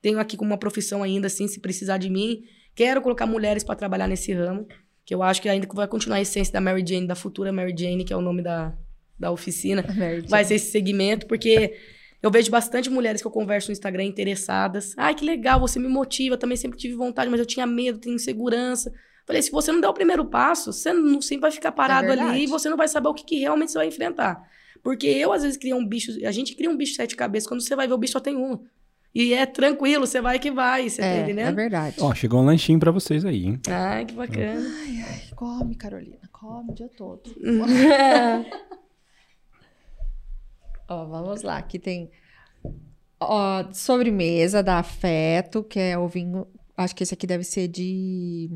[0.00, 2.42] Tenho aqui como uma profissão ainda, assim, se precisar de mim.
[2.74, 4.66] Quero colocar mulheres para trabalhar nesse ramo,
[5.04, 7.74] que eu acho que ainda vai continuar a essência da Mary Jane, da futura Mary
[7.76, 8.76] Jane, que é o nome da,
[9.18, 9.82] da oficina
[10.28, 11.74] vai ser esse segmento, porque
[12.22, 14.94] eu vejo bastante mulheres que eu converso no Instagram interessadas.
[14.96, 17.98] Ai, que legal, você me motiva, eu também sempre tive vontade, mas eu tinha medo,
[17.98, 18.92] tenho insegurança.
[19.28, 22.12] Falei, se você não der o primeiro passo, você não sempre vai ficar parado É
[22.18, 24.42] ali e você não vai saber o que, que realmente você vai enfrentar.
[24.82, 27.46] Porque eu, às vezes, crio um bicho, a gente cria um bicho de sete cabeças,
[27.46, 28.58] quando você vai ver o bicho só tem uma.
[29.14, 31.54] E é tranquilo, você vai que vai, você tá É, é entendendo?
[31.54, 31.96] verdade.
[32.00, 33.60] Ó, chegou um lanchinho pra vocês aí, hein?
[33.68, 34.60] Ai, que bacana.
[34.60, 36.26] Ai, ai, come, Carolina.
[36.32, 37.20] Come o dia todo.
[40.88, 41.58] Ó, vamos lá.
[41.58, 42.10] Aqui tem
[43.20, 46.46] ó, sobremesa da Afeto, que é o vinho.
[46.76, 48.48] Acho que esse aqui deve ser de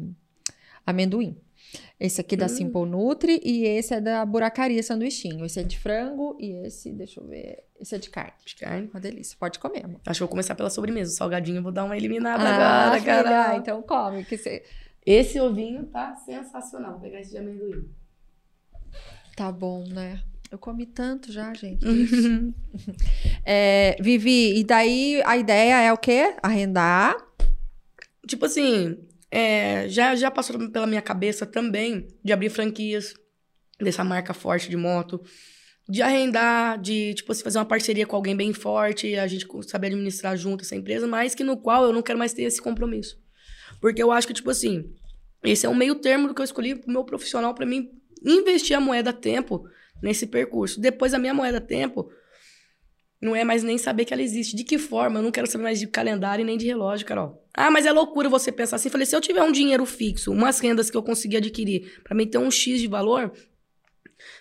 [0.86, 1.36] amendoim.
[1.98, 5.44] Esse aqui da Simple Nutri e esse é da Buracaria Sanduichinho.
[5.44, 8.32] Esse é de frango e esse, deixa eu ver, esse é de carne.
[8.44, 8.88] De carne.
[8.92, 9.36] Uma delícia.
[9.38, 10.00] Pode comer, amor.
[10.04, 11.12] Acho que eu vou começar pela sobremesa.
[11.12, 13.56] O salgadinho eu vou dar uma eliminada Ah, agora, cara.
[13.56, 14.24] então come.
[14.24, 14.62] Que você...
[15.06, 16.92] Esse ovinho tá sensacional.
[16.92, 17.88] Vou pegar esse de amendoim.
[19.36, 20.20] Tá bom, né?
[20.50, 21.84] Eu comi tanto já, gente.
[23.44, 26.34] É, Vivi, e daí a ideia é o quê?
[26.42, 27.16] Arrendar.
[28.28, 28.98] tipo assim,
[29.34, 33.14] é, já, já passou pela minha cabeça também de abrir franquias
[33.80, 35.22] dessa marca forte de moto,
[35.88, 39.86] de arrendar, de, tipo assim, fazer uma parceria com alguém bem forte, a gente saber
[39.86, 43.18] administrar junto essa empresa, mas que no qual eu não quero mais ter esse compromisso.
[43.80, 44.92] Porque eu acho que, tipo assim,
[45.42, 47.88] esse é o meio termo do que eu escolhi pro meu profissional para mim
[48.22, 49.66] investir a moeda tempo
[50.02, 50.78] nesse percurso.
[50.78, 52.12] Depois a minha moeda tempo
[53.22, 54.56] não é mais nem saber que ela existe.
[54.56, 55.20] De que forma?
[55.20, 57.40] Eu não quero saber mais de calendário nem de relógio, Carol.
[57.54, 58.90] Ah, mas é loucura você pensar assim.
[58.90, 62.26] Falei, se eu tiver um dinheiro fixo, umas rendas que eu conseguir adquirir para mim
[62.26, 63.32] ter um X de valor,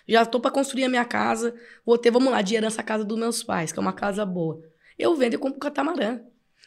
[0.06, 1.54] já tô para construir a minha casa,
[1.86, 4.26] vou ter, vamos lá, de herança a casa dos meus pais, que é uma casa
[4.26, 4.60] boa.
[4.98, 6.20] Eu vendo e compro catamarã.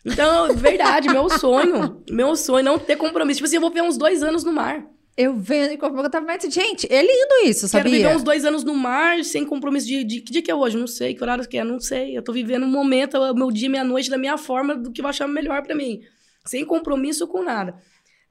[0.06, 3.40] Então, verdade, meu sonho, meu sonho é não ter compromisso.
[3.40, 4.88] Tipo assim, eu vou ver uns dois anos no mar.
[5.18, 7.92] Eu vendo e compro mas Gente, é lindo isso, Quero sabia?
[7.92, 10.20] viver uns dois anos no mar, sem compromisso de, de...
[10.20, 10.76] Que dia que é hoje?
[10.78, 11.14] Não sei.
[11.16, 11.64] Que horário que é?
[11.64, 12.18] Não sei.
[12.18, 15.08] Eu tô vivendo um momento, meu dia, minha noite, da minha forma, do que eu
[15.08, 16.02] achar melhor pra mim.
[16.46, 17.78] Sem compromisso com nada.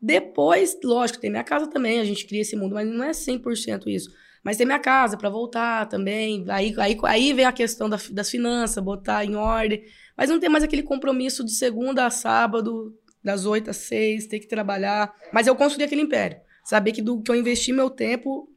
[0.01, 3.87] Depois, lógico, tem minha casa também, a gente cria esse mundo, mas não é 100%
[3.87, 4.11] isso.
[4.43, 6.45] Mas tem minha casa pra voltar também.
[6.51, 9.83] Aí, aí, aí vem a questão da- das finanças, botar em ordem.
[10.15, 14.39] Mas não tem mais aquele compromisso de segunda a sábado, das 8 às 6, ter
[14.41, 15.15] que trabalhar.
[15.33, 16.37] Mas eu construí aquele império.
[16.65, 18.49] Saber que do que eu investi meu tempo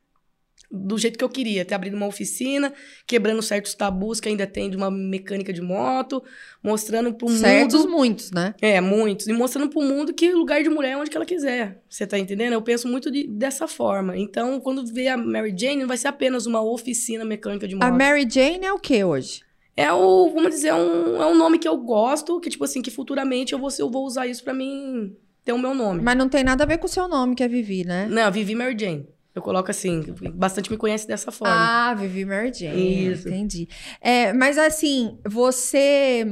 [0.69, 2.73] do jeito que eu queria, ter abrido uma oficina,
[3.05, 6.21] quebrando certos tabus que ainda tem de uma mecânica de moto,
[6.61, 7.91] mostrando pro Certos, mundo.
[7.91, 8.53] muitos, né?
[8.61, 9.27] É, muitos.
[9.27, 11.81] E mostrando pro mundo que lugar de mulher é onde que ela quiser.
[11.87, 12.51] Você tá entendendo?
[12.53, 14.17] Eu penso muito de- dessa forma.
[14.17, 17.85] Então, quando vê a Mary Jane, não vai ser apenas uma oficina mecânica de moto.
[17.85, 19.41] A Mary Jane é o que hoje?
[19.75, 22.91] É o, vamos dizer, um, é um nome que eu gosto, que tipo assim, que
[22.91, 25.15] futuramente eu vou, eu vou usar isso pra mim
[25.47, 26.01] ter o meu nome.
[26.01, 28.05] Mas não tem nada a ver com o seu nome, que é Vivi, né?
[28.09, 29.07] Não, Vivi Mary Jane.
[29.33, 31.53] Eu coloco assim, bastante me conhece dessa forma.
[31.55, 33.11] Ah, Vivi Mary Jane.
[33.11, 33.27] Isso.
[33.29, 33.67] Entendi.
[34.01, 36.25] É, mas assim, você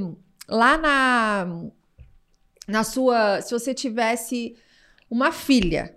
[0.50, 1.48] lá na,
[2.68, 3.42] na sua.
[3.42, 4.56] Se você tivesse
[5.10, 5.96] uma filha,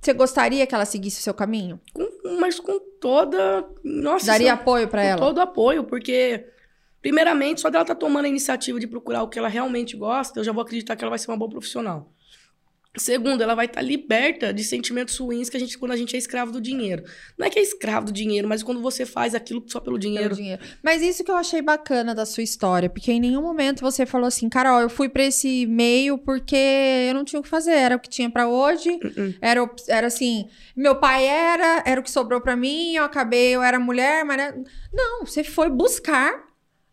[0.00, 1.78] você gostaria que ela seguisse o seu caminho?
[1.92, 3.64] Com- mas com toda.
[3.84, 5.20] Nossa, Daria isso- apoio pra com ela?
[5.20, 6.46] todo apoio, porque,
[7.00, 10.44] primeiramente, só dela tá tomando a iniciativa de procurar o que ela realmente gosta, eu
[10.44, 12.12] já vou acreditar que ela vai ser uma boa profissional.
[12.96, 16.18] Segundo, ela vai estar liberta de sentimentos ruins que a gente, quando a gente é
[16.18, 17.04] escravo do dinheiro.
[17.38, 19.98] Não é que é escravo do dinheiro, mas quando você faz aquilo só pelo Pelo
[20.00, 20.34] dinheiro.
[20.34, 20.60] dinheiro.
[20.82, 24.26] Mas isso que eu achei bacana da sua história, porque em nenhum momento você falou
[24.26, 27.94] assim, Carol, eu fui pra esse meio porque eu não tinha o que fazer, era
[27.94, 29.34] o que tinha pra hoje, Uh-uh.
[29.40, 33.54] era, op- era assim, meu pai era, era o que sobrou pra mim, eu acabei,
[33.54, 34.56] eu era mulher, mas era...
[34.92, 36.47] não, você foi buscar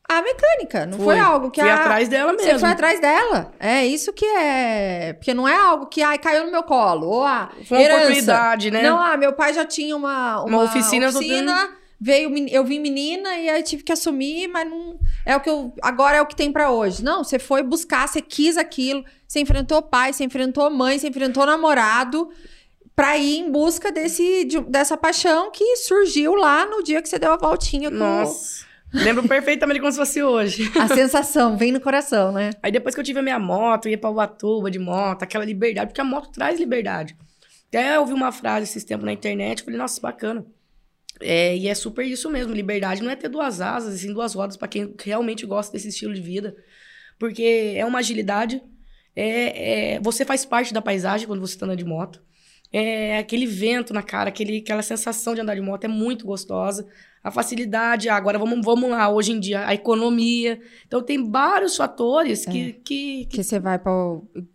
[0.07, 2.47] a mecânica, não foi, algo que Fui a atrás dela mesmo.
[2.51, 3.51] você foi atrás dela.
[3.59, 7.23] É isso que é, porque não é algo que ai caiu no meu colo, ou
[7.23, 8.83] ah, Foi uma oportunidade, né?
[8.83, 13.35] Não, ah, meu pai já tinha uma, uma, Uma oficina, oficina, veio, eu vim menina
[13.37, 16.35] e aí tive que assumir, mas não é o que eu agora é o que
[16.35, 17.03] tem pra hoje.
[17.03, 21.45] Não, você foi buscar, você quis aquilo, você enfrentou pai, você enfrentou mãe, você enfrentou
[21.45, 22.29] namorado
[22.95, 27.19] pra ir em busca desse de- dessa paixão que surgiu lá no dia que você
[27.19, 28.63] deu a voltinha com Nossa.
[28.93, 30.71] Lembro perfeitamente como se fosse hoje.
[30.79, 32.51] a sensação, vem no coração, né?
[32.63, 35.43] Aí depois que eu tive a minha moto, eu ia pra Ubatuba de moto, aquela
[35.43, 37.15] liberdade, porque a moto traz liberdade.
[37.67, 40.45] Até eu ouvi uma frase esses tempos na internet, eu falei, nossa, bacana.
[41.19, 44.57] É, e é super isso mesmo, liberdade não é ter duas asas, assim, duas rodas
[44.57, 46.55] pra quem realmente gosta desse estilo de vida.
[47.17, 48.61] Porque é uma agilidade,
[49.15, 52.21] é, é- você faz parte da paisagem quando você tá andando de moto.
[52.71, 56.85] É aquele vento na cara, aquele, aquela sensação de andar de moto é muito gostosa.
[57.25, 60.61] A facilidade, ah, agora vamos, vamos lá, hoje em dia, a economia.
[60.85, 63.91] Então tem vários fatores que, que, que Que você vai para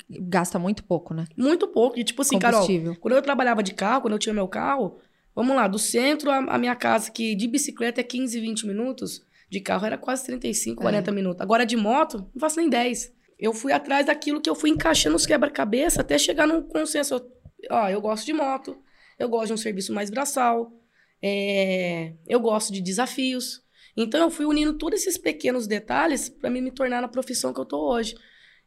[0.09, 1.27] gasta muito pouco, né?
[1.37, 1.99] muito pouco.
[1.99, 2.65] E tipo assim, Carol,
[3.01, 4.99] quando eu trabalhava de carro, quando eu tinha meu carro,
[5.35, 9.59] vamos lá, do centro à, minha casa, que de bicicleta é 15, 20 minutos, de
[9.59, 10.85] carro era quase 35, É.
[10.85, 11.41] 40 minutos.
[11.41, 13.13] Agora de moto, não faço nem 10.
[13.37, 17.21] Eu fui atrás daquilo que eu fui encaixando os quebra-cabeça até chegar num consenso.
[17.69, 18.79] Ó, eu gosto de moto,
[19.19, 20.73] eu gosto de um serviço mais braçal,
[21.23, 23.63] é, eu gosto de desafios.
[23.97, 27.65] Então eu fui unindo todos esses pequenos detalhes para me tornar na profissão que eu
[27.65, 28.15] tô hoje.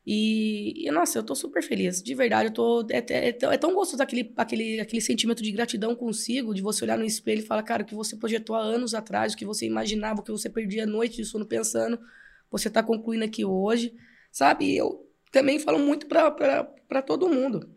[0.05, 2.03] E, e, nossa, eu tô super feliz.
[2.03, 2.85] De verdade, eu tô.
[2.91, 6.61] É, é- é tão- é tão gostoso aquele, aquele, aquele sentimento de gratidão consigo, de
[6.61, 9.37] você olhar no espelho e falar, cara, o que você projetou há anos atrás, o
[9.37, 11.97] que você imaginava, o que você perdia a noite de sono pensando,
[12.51, 13.93] você tá concluindo aqui hoje.
[14.31, 14.65] Sabe?
[14.73, 17.69] E eu também falo muito para todo mundo.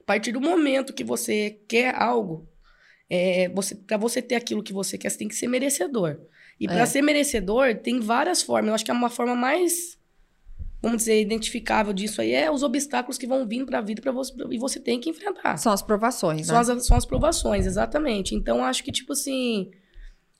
[0.00, 2.48] A partir do momento que você quer algo,
[3.08, 6.18] é, você, para você ter aquilo que você quer, você tem que ser merecedor.
[6.58, 6.86] E para É.
[6.86, 8.68] ser merecedor, tem várias formas.
[8.68, 9.98] Eu acho que é uma forma mais,
[10.82, 14.10] vamos dizer, identificável disso aí é os obstáculos que vão vindo para a vida para
[14.12, 15.56] você e você tem que enfrentar.
[15.58, 16.72] São as provações, São né?
[16.72, 18.34] as, são as provações, exatamente.
[18.34, 19.70] Então, acho que, tipo assim,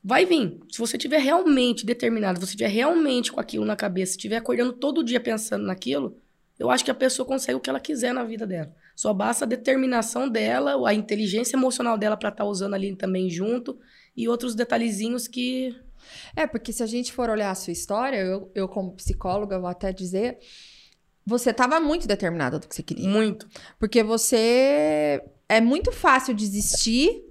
[0.02, 0.58] vai vir.
[0.70, 4.36] Se você tiver realmente determinado, se você tiver realmente com aquilo na cabeça, se estiver
[4.36, 6.16] acordando todo dia pensando naquilo,
[6.58, 8.74] eu acho que a pessoa consegue o que ela quiser na vida dela.
[8.97, 13.78] Só basta a determinação dela, a inteligência emocional dela para estar usando ali também junto
[14.16, 15.76] e outros detalhezinhos que.
[16.34, 19.68] É, porque se a gente for olhar a sua história, eu, eu como psicóloga vou
[19.68, 20.38] até dizer,
[21.26, 23.07] você estava muito determinada do que você queria.
[23.07, 23.47] Muito.
[23.78, 27.22] Porque você é muito fácil desistir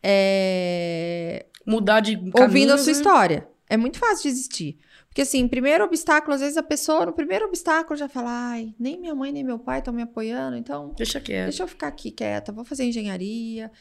[0.00, 2.92] é, Mudar de ouvindo a sua né?
[2.92, 3.48] história.
[3.68, 4.78] É muito fácil desistir.
[5.16, 9.00] Porque assim, primeiro obstáculo, às vezes a pessoa, no primeiro obstáculo, já fala, ai, nem
[9.00, 11.44] minha mãe nem meu pai estão me apoiando, então Deixa quieto.
[11.44, 13.72] Deixa eu ficar aqui quieta, vou fazer engenharia.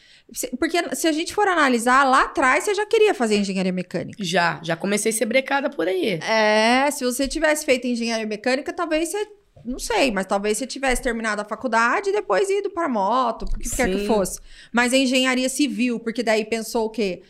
[0.58, 4.24] Porque se a gente for analisar, lá atrás você já queria fazer engenharia mecânica.
[4.24, 6.22] Já, já comecei a ser brecada por aí.
[6.24, 9.28] É, se você tivesse feito engenharia mecânica, talvez você.
[9.66, 13.60] Não sei, mas talvez você tivesse terminado a faculdade e depois ido para moto, o
[13.60, 14.40] que quer que fosse.
[14.72, 17.24] Mas a engenharia civil, porque daí pensou o quê?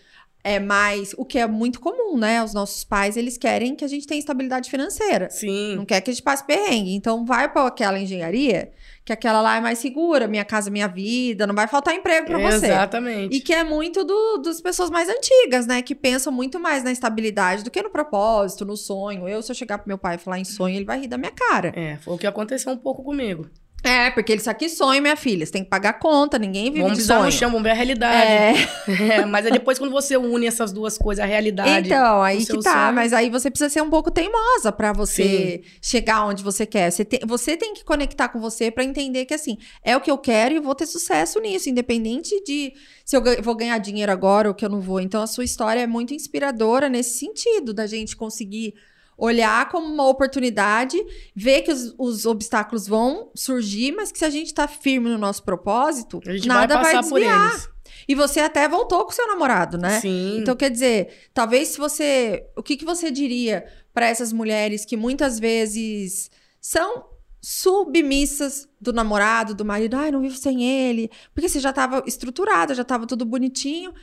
[0.45, 1.15] É mais.
[1.17, 2.43] O que é muito comum, né?
[2.43, 5.27] Os nossos pais, eles querem que a gente tenha estabilidade financeira.
[5.31, 5.75] Sim.
[5.75, 6.93] Não quer que a gente passe perrengue.
[6.93, 8.71] Então, vai para aquela engenharia,
[9.03, 12.37] que aquela lá é mais segura, minha casa, minha vida, não vai faltar emprego para
[12.37, 12.67] você.
[12.67, 13.35] Exatamente.
[13.35, 15.81] E que é muito do, das pessoas mais antigas, né?
[15.81, 19.27] Que pensam muito mais na estabilidade do que no propósito, no sonho.
[19.27, 21.17] Eu, se eu chegar pro meu pai e falar em sonho, ele vai rir da
[21.17, 21.73] minha cara.
[21.75, 23.49] É, foi o que aconteceu um pouco comigo.
[23.86, 25.45] É, porque ele sabe que sonho, minha filha.
[25.45, 27.23] Você tem que pagar conta, ninguém vive Vamos de sonho.
[27.25, 28.15] no chão, vamos ver a realidade.
[28.31, 28.55] É,
[29.21, 31.88] É, mas é depois quando você une essas duas coisas, a realidade.
[31.88, 32.71] então, aí que tá.
[32.86, 32.93] sonho.
[32.95, 36.91] Mas aí você precisa ser um pouco teimosa pra você chegar onde você quer.
[36.91, 40.09] Você, te- você tem que conectar com você pra entender que, assim, é o que
[40.09, 42.73] eu quero e vou ter sucesso nisso, independente de
[43.05, 44.99] se eu vou ganhar dinheiro agora ou que eu não vou.
[44.99, 48.73] Então, a sua história é muito inspiradora nesse sentido, da gente conseguir
[49.18, 50.97] olhar como uma oportunidade,
[51.36, 55.18] ver que os, os obstáculos vão surgir, mas que se a gente tá firme no
[55.18, 57.76] nosso propósito, nada vai vai, desviar.
[58.07, 59.99] E você até voltou com seu namorado, né?
[59.99, 60.39] Sim.
[60.39, 62.45] Então, quer dizer, talvez se você.
[62.55, 67.05] O que, que você diria para essas mulheres que muitas vezes são
[67.41, 72.74] submissas do namorado, do marido, ai, não vivo sem ele, porque você já estava estruturada,
[72.74, 73.93] já estava tudo bonitinho.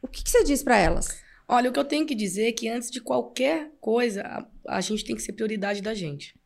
[0.00, 1.08] O que, que você diz para elas?
[1.48, 4.80] Olha, o que eu tenho que dizer é que antes de qualquer coisa, a, a
[4.82, 6.38] gente tem que ser prioridade da gente.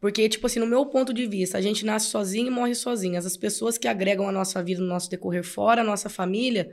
[0.00, 3.18] Porque, tipo assim, no meu ponto de vista, a gente nasce sozinho e morre sozinho.
[3.18, 6.70] As pessoas que agregam a nossa vida no nosso decorrer fora, a nossa família,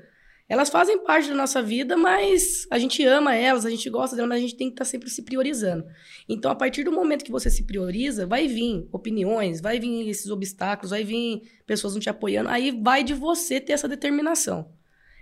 [0.47, 4.29] elas fazem parte da nossa vida, mas a gente ama elas, a gente gosta delas,
[4.29, 5.85] mas a gente tem que estar tá sempre se priorizando.
[6.27, 10.29] Então, a partir do momento que você se prioriza, vai vir opiniões, vai vir esses
[10.29, 14.69] obstáculos, vai vir pessoas não te apoiando, aí vai de você ter essa determinação.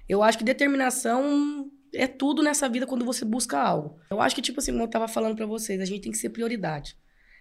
[0.09, 3.99] Eu acho que determinação é tudo nessa vida quando você busca algo.
[4.09, 6.17] Eu acho que, tipo assim, como eu estava falando para vocês, a gente tem que
[6.17, 6.95] ser prioridade.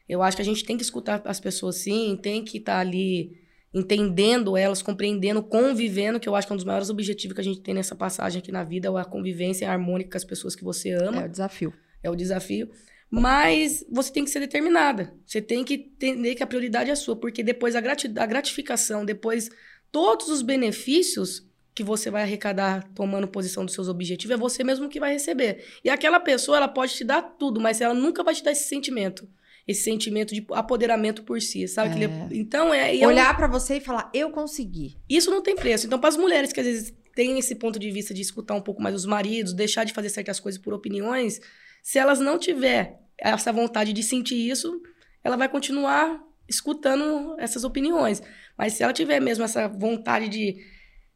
[0.08, 2.80] Eu acho que a gente tem que escutar as pessoas sim, tem que estar tá
[2.80, 3.38] ali
[3.72, 7.44] entendendo elas, compreendendo, convivendo, que eu acho que é um dos maiores objetivos que a
[7.44, 10.64] gente tem nessa passagem aqui na vida, é a convivência harmônica com as pessoas que
[10.64, 11.22] você ama.
[11.22, 11.74] É o desafio.
[12.02, 12.70] É o desafio.
[13.10, 15.14] Mas você tem que ser determinada.
[15.24, 19.50] Você tem que entender que a prioridade é sua, porque depois a gratificação, depois
[19.90, 21.47] todos os benefícios
[21.78, 25.64] que você vai arrecadar tomando posição dos seus objetivos, é você mesmo que vai receber.
[25.84, 28.64] E aquela pessoa, ela pode te dar tudo, mas ela nunca vai te dar esse
[28.64, 29.28] sentimento
[29.66, 32.02] esse sentimento de apoderamento por si, sabe?
[32.02, 32.28] É.
[32.30, 33.36] então é, é olhar um...
[33.36, 34.96] para você e falar eu consegui.
[35.06, 35.84] Isso não tem preço.
[35.84, 38.62] Então para as mulheres que às vezes têm esse ponto de vista de escutar um
[38.62, 41.38] pouco mais os maridos, deixar de fazer certas coisas por opiniões,
[41.82, 44.80] se elas não tiver essa vontade de sentir isso,
[45.22, 46.18] ela vai continuar
[46.48, 48.22] escutando essas opiniões.
[48.56, 50.56] Mas se ela tiver mesmo essa vontade de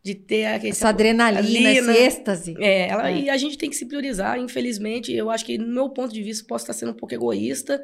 [0.03, 2.57] de ter essa adrenalina, esse êxtase.
[2.59, 3.21] É, ela, é.
[3.21, 5.13] e a gente tem que se priorizar, infelizmente.
[5.13, 7.83] Eu acho que, no meu ponto de vista, posso estar sendo um pouco egoísta,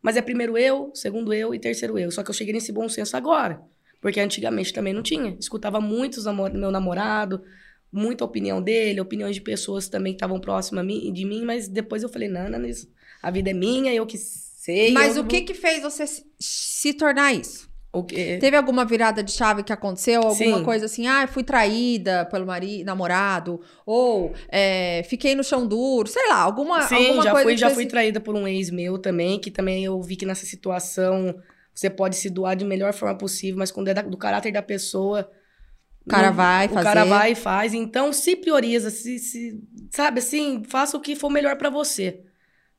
[0.00, 2.10] mas é primeiro eu, segundo eu e terceiro eu.
[2.12, 3.60] Só que eu cheguei nesse bom senso agora.
[4.00, 5.36] Porque antigamente também não tinha.
[5.40, 7.42] Escutava muito namor meu namorado,
[7.90, 12.08] muita opinião dele, opiniões de pessoas também que estavam próximas de mim, mas depois eu
[12.08, 12.46] falei, não,
[13.22, 14.92] a vida é minha, eu que sei.
[14.92, 16.04] Mas o que que fez você
[16.38, 17.65] se tornar isso?
[18.38, 20.20] Teve alguma virada de chave que aconteceu?
[20.20, 20.64] Alguma Sim.
[20.64, 26.28] coisa assim, ah, fui traída pelo marido, namorado, ou é, fiquei no chão duro, sei
[26.28, 27.48] lá, alguma, Sim, alguma já coisa.
[27.48, 30.44] Fui, já fui traída por um ex meu também, que também eu vi que nessa
[30.44, 31.34] situação
[31.76, 34.62] você pode se doar de melhor forma possível, mas quando é da, do caráter da
[34.62, 35.30] pessoa.
[36.06, 36.80] O cara vai fazer.
[36.80, 37.74] O cara vai e faz.
[37.74, 39.60] Então, se prioriza, se, se
[39.90, 42.22] sabe assim, faça o que for melhor para você.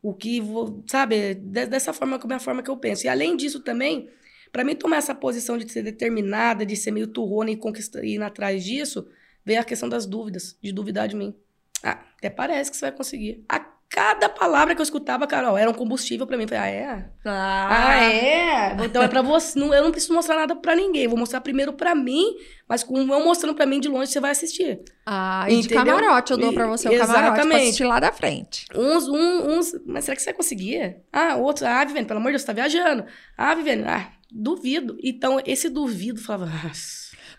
[0.01, 0.41] O que,
[0.87, 3.05] sabe, dessa forma, é a forma que eu penso.
[3.05, 4.09] E além disso também,
[4.57, 8.19] para mim tomar essa posição de ser determinada, de ser meio turrona e conquistar, ir
[8.23, 9.07] atrás disso,
[9.45, 11.35] veio a questão das dúvidas, de duvidar de mim.
[11.83, 13.45] Ah, até parece que você vai conseguir.
[13.47, 16.43] A cada palavra que eu escutava, Carol, era um combustível para mim.
[16.45, 17.09] Eu falei, ah, é?
[17.23, 18.77] Ah, ah é?
[18.83, 19.57] Então é para você.
[19.61, 21.07] Não, eu não preciso mostrar nada para ninguém.
[21.07, 22.35] Vou mostrar primeiro para mim,
[22.67, 24.81] mas com eu mostrando para mim de longe, você vai assistir.
[25.05, 25.83] Ah, e Entendeu?
[25.83, 27.21] de camarote eu dou para você o Exatamente.
[27.21, 28.65] camarote pra assistir lá da frente.
[28.75, 30.97] Uns, um, uns, mas será que você vai conseguir?
[31.13, 33.05] Ah, outros, ah, Viviane, pelo amor de Deus, você tá viajando.
[33.37, 34.97] Ah, Viviane, ah, duvido.
[35.03, 36.71] Então, esse duvido, falava...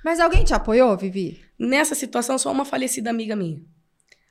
[0.05, 1.41] Mas alguém te apoiou, Vivi?
[1.59, 3.61] Nessa situação, só uma falecida amiga minha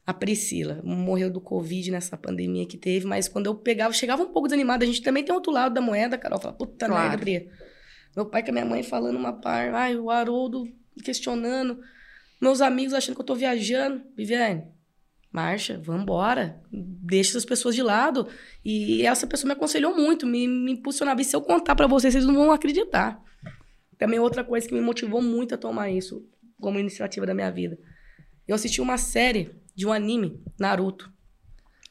[0.07, 0.79] a Priscila.
[0.85, 4.85] Morreu do Covid nessa pandemia que teve, mas quando eu pegava, chegava um pouco desanimada.
[4.85, 6.39] A gente também tem outro lado da moeda, Carol.
[6.39, 7.09] Fala, puta claro.
[7.09, 7.49] merda, Pri.
[8.15, 10.65] Meu pai com a minha mãe falando uma par, ai, o Haroldo
[11.03, 11.77] questionando.
[12.41, 14.01] Meus amigos achando que eu tô viajando.
[14.15, 14.63] Viviane,
[15.31, 16.61] marcha, vambora.
[16.71, 18.27] Deixa essas pessoas de lado.
[18.63, 21.21] E essa pessoa me aconselhou muito, me, me impulsionava.
[21.21, 23.21] E se eu contar para vocês, vocês não vão acreditar.
[23.97, 26.25] Também outra coisa que me motivou muito a tomar isso
[26.59, 27.77] como iniciativa da minha vida.
[28.47, 31.11] Eu assisti uma série de um anime, Naruto.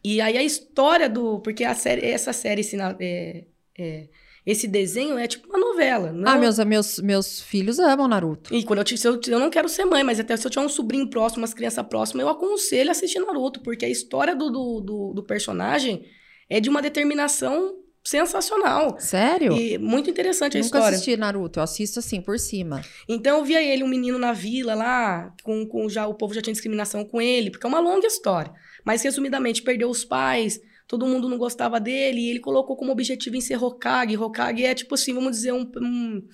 [0.03, 1.41] E aí a história do.
[1.41, 3.45] Porque a série, essa série, esse, é,
[3.79, 4.09] é,
[4.47, 6.13] esse desenho é tipo uma novela.
[6.13, 6.31] Não...
[6.31, 8.55] Ah, meus, meus, meus filhos amam Naruto.
[8.55, 10.65] E quando eu, se eu, eu não quero ser mãe, mas até se eu tiver
[10.65, 14.49] um sobrinho próximo, umas crianças próximas, eu aconselho a assistir Naruto, porque a história do,
[14.49, 16.05] do, do, do personagem
[16.49, 17.75] é de uma determinação
[18.05, 18.97] sensacional.
[19.01, 19.53] Sério?
[19.53, 20.87] E muito interessante a Nunca história.
[20.87, 22.83] Nunca assisti Naruto, eu assisto assim, por cima.
[23.09, 26.41] Então eu via ele, um menino na vila lá, com, com já o povo já
[26.41, 28.53] tinha discriminação com ele, porque é uma longa história.
[28.85, 33.37] Mas resumidamente, perdeu os pais, todo mundo não gostava dele, e ele colocou como objetivo
[33.37, 34.17] em ser Hokage.
[34.17, 36.29] Hokage é tipo assim, vamos dizer, um, um,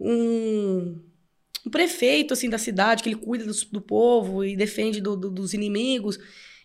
[0.00, 5.30] um, prefeito assim da cidade, que ele cuida do, do povo e defende do, do,
[5.30, 6.18] dos inimigos.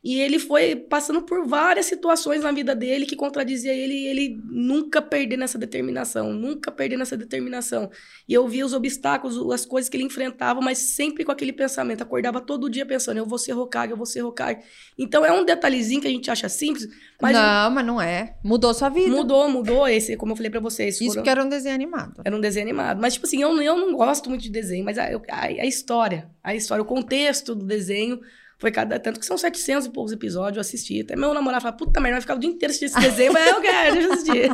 [0.05, 4.39] E ele foi passando por várias situações na vida dele que contradizia ele e ele
[4.45, 7.89] nunca perder nessa determinação, nunca perder nessa determinação.
[8.29, 12.03] E eu via os obstáculos, as coisas que ele enfrentava, mas sempre com aquele pensamento.
[12.03, 14.59] Acordava todo dia pensando, eu vou ser Hokage, eu vou ser Hokage.
[14.95, 16.87] Então é um detalhezinho que a gente acha simples,
[17.19, 17.33] mas...
[17.33, 18.35] Não, mas não é.
[18.43, 19.09] Mudou sua vida.
[19.09, 20.97] Mudou, mudou esse, como eu falei para vocês.
[20.97, 21.15] Isso foram...
[21.15, 22.21] porque era um desenho animado.
[22.23, 23.01] Era um desenho animado.
[23.01, 26.29] Mas, tipo assim, eu, eu não gosto muito de desenho, mas a, a, a história,
[26.43, 28.21] a história, o contexto do desenho
[28.65, 28.99] Foi cada.
[28.99, 31.01] Tanto que são 700 e poucos episódios, eu assisti.
[31.01, 33.31] Até meu namorado fala, puta merda, vai ficar o dia inteiro assistindo esse desenho.
[33.31, 34.49] mas eu quero, deixa eu assistir.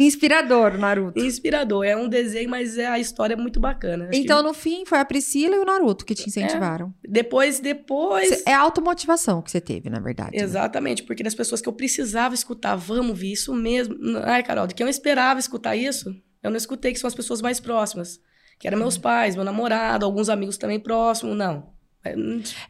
[0.00, 1.20] Inspirador, Naruto.
[1.20, 1.84] Inspirador.
[1.84, 4.08] É um desenho, mas é, a história é muito bacana.
[4.14, 6.94] Então, no fim, foi a Priscila e o Naruto que te incentivaram.
[7.02, 8.46] que depois, depois.
[8.46, 10.34] É a automotivação que você teve, na verdade.
[10.34, 10.42] né?
[10.42, 13.94] Exatamente, porque das pessoas que eu precisava escutar, vamos ver isso mesmo.
[14.24, 17.42] Ai, Carol, de quem eu esperava escutar isso, eu não escutei, que são as pessoas
[17.42, 18.18] mais próximas.
[18.58, 21.76] Que eram meus pais, meu namorado, alguns amigos também próximos, não.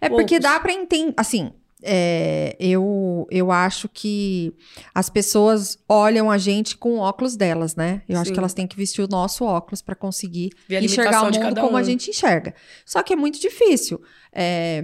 [0.00, 0.40] É, porque poucos.
[0.40, 1.14] dá pra entender.
[1.16, 4.52] Assim, é, eu, eu acho que
[4.94, 8.02] as pessoas olham a gente com o óculos delas, né?
[8.08, 8.32] Eu acho Sim.
[8.32, 11.60] que elas têm que vestir o nosso óculos pra conseguir enxergar o de mundo cada
[11.60, 11.84] como a um.
[11.84, 12.54] gente enxerga.
[12.84, 14.00] Só que é muito difícil.
[14.32, 14.82] É,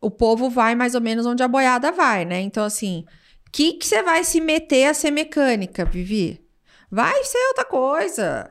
[0.00, 2.40] o povo vai mais ou menos onde a boiada vai, né?
[2.40, 3.04] Então, assim,
[3.46, 6.40] o que que você vai se meter a ser mecânica, Vivi?
[6.90, 8.50] Vai ser outra coisa.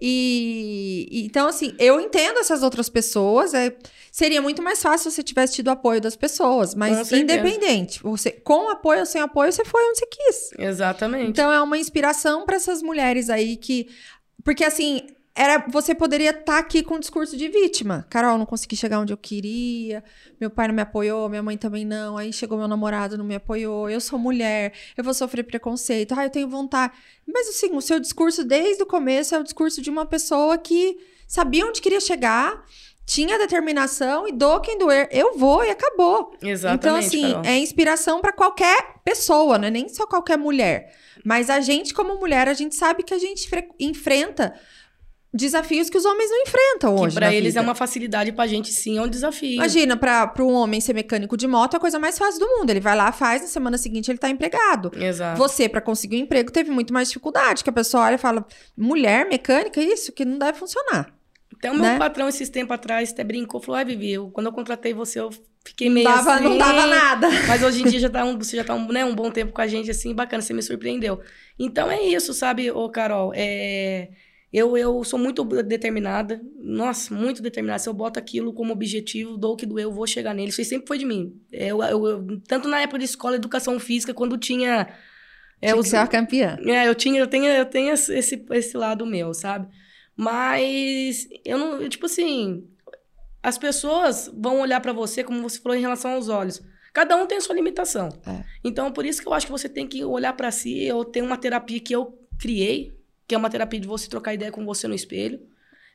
[0.00, 3.54] E e- então, assim, eu entendo essas outras pessoas.
[3.54, 3.74] é-
[4.10, 8.02] seria muito mais fácil se você tivesse tido apoio das pessoas, mas independente.
[8.02, 10.50] Você, com apoio ou sem apoio, você foi onde você quis.
[10.58, 11.30] Exatamente.
[11.30, 13.88] Então é uma inspiração para essas mulheres aí que.
[14.44, 18.06] Porque assim, era você poderia estar aqui com um discurso de vítima.
[18.10, 20.04] Carol, não consegui chegar onde eu queria,
[20.40, 23.34] meu pai não me apoiou, minha mãe também não, aí chegou meu namorado, não me
[23.34, 26.92] apoiou, eu sou mulher, eu vou sofrer preconceito, ah, eu tenho vontade.
[27.26, 30.98] Mas assim, o seu discurso desde o começo é o discurso de uma pessoa que
[31.26, 32.64] sabia onde queria chegar.
[33.04, 36.36] Tinha determinação e do quem doer, eu vou e acabou.
[36.40, 36.78] Exatamente.
[36.80, 37.44] Então, assim, Carol.
[37.44, 39.70] é inspiração para qualquer pessoa, né?
[39.70, 40.94] Nem só qualquer mulher.
[41.24, 44.54] Mas a gente, como mulher, a gente sabe que a gente fre- enfrenta
[45.32, 47.14] desafios que os homens não enfrentam que hoje.
[47.14, 47.60] pra na eles vida.
[47.60, 49.54] é uma facilidade, pra gente sim é um desafio.
[49.54, 52.70] Imagina, para um homem ser mecânico de moto é a coisa mais fácil do mundo.
[52.70, 54.92] Ele vai lá, faz, na semana seguinte ele tá empregado.
[54.96, 55.38] Exato.
[55.38, 57.64] Você, para conseguir um emprego, teve muito mais dificuldade.
[57.64, 58.44] Que a pessoa olha e fala:
[58.76, 61.12] mulher mecânica, isso que não deve funcionar.
[61.56, 61.98] Até o meu né?
[61.98, 65.30] patrão, esses tempos atrás, até brincou, falou, ai, Vivi, eu- quando eu contratei você, eu
[65.64, 66.44] fiquei meio Dava, assim.
[66.44, 67.28] Não dava nada.
[67.46, 69.52] Mas hoje em dia já tá um, você já tá um, né, um bom tempo
[69.52, 71.20] com a gente, assim, bacana, você me surpreendeu.
[71.58, 73.32] Então é isso, sabe, ô Carol?
[73.36, 74.08] É,
[74.52, 77.78] eu, eu sou muito determinada, nossa, muito determinada.
[77.78, 80.50] Se eu boto aquilo como objetivo, dou o que doer, eu vou chegar nele.
[80.50, 81.40] Isso sempre foi de mim.
[81.52, 84.88] É, Eu, eu- eu- tanto na época de escola, educação física, quando tinha.
[85.60, 86.58] É, Tinha que ser a campeã.
[86.66, 89.68] é, eu tinha, eu tenho, eu tenho esse, esse lado meu, sabe?
[90.16, 92.66] Mas eu não, tipo assim,
[93.42, 96.62] as pessoas vão olhar pra você como você falou em relação aos olhos.
[96.92, 98.08] Cada um tem a sua limitação.
[98.26, 98.44] É.
[98.62, 100.82] Então, por isso que eu acho que você tem que olhar pra si.
[100.84, 102.92] Eu tenho uma terapia que eu criei,
[103.32, 105.40] que é uma terapia de você trocar ideia com você no espelho.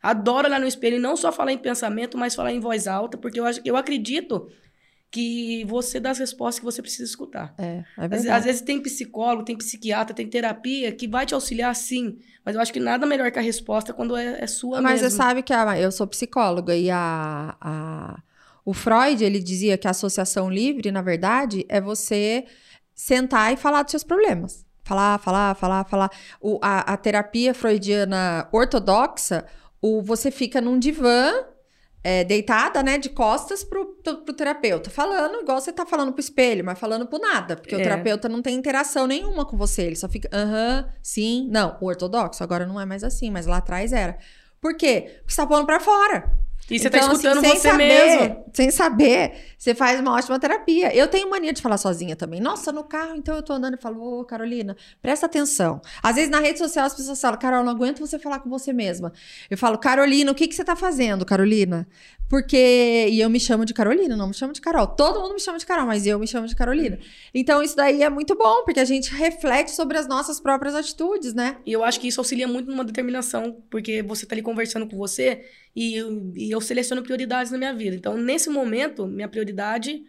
[0.01, 3.15] Adoro olhar no espelho e não só falar em pensamento, mas falar em voz alta,
[3.15, 4.49] porque eu, acho, eu acredito
[5.11, 7.53] que você dá as respostas que você precisa escutar.
[7.59, 11.75] É, é Às, às vezes tem psicólogo, tem psiquiatra, tem terapia que vai te auxiliar
[11.75, 12.17] sim.
[12.43, 15.11] Mas eu acho que nada melhor que a resposta quando é, é sua Mas mesmo.
[15.11, 18.19] você sabe que a- eu sou psicóloga e a, a-
[18.65, 22.45] o Freud, ele dizia que a associação livre, na verdade, é você
[22.95, 24.65] sentar e falar dos seus problemas.
[24.87, 26.09] Falar, falar, falar, falar.
[26.39, 29.45] O, a, a terapia freudiana ortodoxa,
[29.81, 31.29] o, você fica num divã,
[32.01, 36.21] é, deitada, né, de costas pro, pro, pro terapeuta, falando igual você tá falando pro
[36.21, 37.83] espelho, mas falando pro nada, porque o É.
[37.83, 42.41] terapeuta não tem interação nenhuma com você, ele só fica, aham, sim, não, o ortodoxo
[42.41, 44.17] agora não é mais assim, mas lá atrás era.
[44.61, 45.17] Por quê?
[45.19, 46.31] Porque você tá pondo pra fora.
[46.69, 48.45] E você Então, tá escutando assim, sem você saber, mesmo.
[48.53, 50.93] Sem saber, você faz uma ótima terapia.
[50.93, 52.41] Eu tenho mania de falar sozinha também.
[52.41, 55.81] Nossa, no carro, então eu tô andando e falo, ô, Carolina, presta atenção.
[56.03, 58.73] Às vezes na rede social as pessoas falam, Carol, não aguento você falar com você
[58.73, 59.13] mesma.
[59.49, 61.87] Eu falo, Carolina, o que, que você tá fazendo, Carolina?
[62.29, 63.07] Porque.
[63.09, 64.87] E eu me chamo de Carolina, não me chamo de Carol.
[64.87, 66.99] Todo mundo me chama de Carol, mas eu me chamo de Carolina.
[67.33, 71.33] Então isso daí é muito bom, porque a gente reflete sobre as nossas próprias atitudes,
[71.33, 71.57] né?
[71.65, 74.97] E eu acho que isso auxilia muito numa determinação, porque você tá ali conversando com
[74.97, 77.95] você e eu, e eu seleciono prioridades na minha vida.
[77.95, 80.01] Então, nesse momento, minha prioridade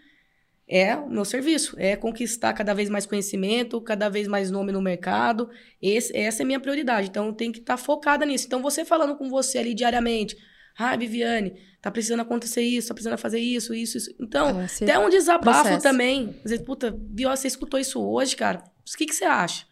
[0.67, 4.83] é o meu serviço, é conquistar cada vez mais conhecimento, cada vez mais nome no
[4.83, 5.49] mercado.
[5.81, 7.09] Esse, essa é a minha prioridade.
[7.09, 8.47] Então, tenho que estar focada nisso.
[8.47, 10.37] Então, você falando com você ali diariamente,
[10.79, 14.15] ah, Viviane, tá precisando acontecer isso, tá precisando fazer isso, isso, isso.
[14.21, 15.83] Então, você- até um desabafo processo.
[15.83, 16.37] também.
[16.45, 18.59] Às vezes, puta, viu, você escutou isso hoje, cara?
[18.61, 19.67] O que, que você acha?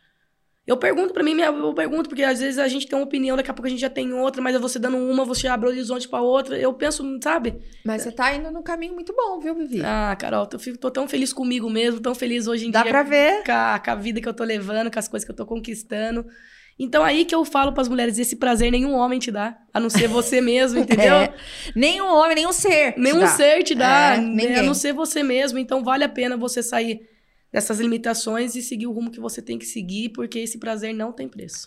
[0.66, 3.48] Eu pergunto pra mim, eu pergunto, porque às vezes a gente tem uma opinião, daqui
[3.48, 5.70] a pouco a gente já tem outra, mas é você dando uma, você abre o
[5.70, 6.58] horizonte pra outra.
[6.58, 7.54] Eu penso, sabe?
[7.84, 9.80] Mas você tá indo num caminho muito bom, viu, Vivi?
[9.84, 12.90] Ah, Carol, eu fico, tô tão feliz comigo mesmo, tão feliz hoje em Dá dia
[12.90, 13.44] pra ver.
[13.44, 15.46] com a, com a vida que eu tô levando, com as coisas que eu tô
[15.46, 16.26] conquistando.
[16.78, 19.88] Então aí que eu falo pras mulheres, esse prazer nenhum homem te dá, a não
[19.88, 21.14] ser você mesmo, entendeu?
[21.16, 21.34] É.
[21.74, 22.94] Nenhum homem, nenhum ser.
[22.98, 23.26] Nenhum dá.
[23.28, 24.58] ser te dá, É, né?
[24.58, 25.58] a não ser você mesmo.
[25.58, 27.08] Então vale a pena você sair
[27.50, 31.12] dessas limitações e seguir o rumo que você tem que seguir, porque esse prazer não
[31.12, 31.66] tem preço.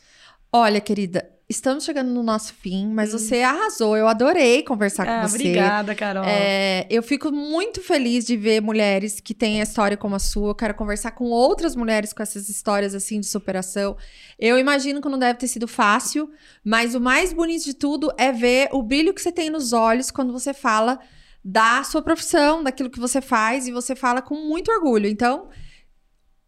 [0.53, 3.97] Olha, querida, estamos chegando no nosso fim, mas você arrasou.
[3.97, 5.09] Eu adorei conversar Hum.
[5.09, 5.35] Ah, com você.
[5.35, 6.23] obrigada, Carol.
[6.23, 10.51] É, eu fico muito feliz de ver mulheres que têm a história como a sua.
[10.51, 13.97] Eu quero conversar com outras mulheres com essas histórias assim de superação.
[14.37, 16.29] Eu imagino que não deve ter sido fácil,
[16.63, 20.11] mas o mais bonito de tudo é ver o brilho que você tem nos olhos
[20.11, 20.99] quando você fala
[21.43, 25.07] da sua profissão, daquilo que você faz e você fala com muito orgulho.
[25.07, 25.49] Então,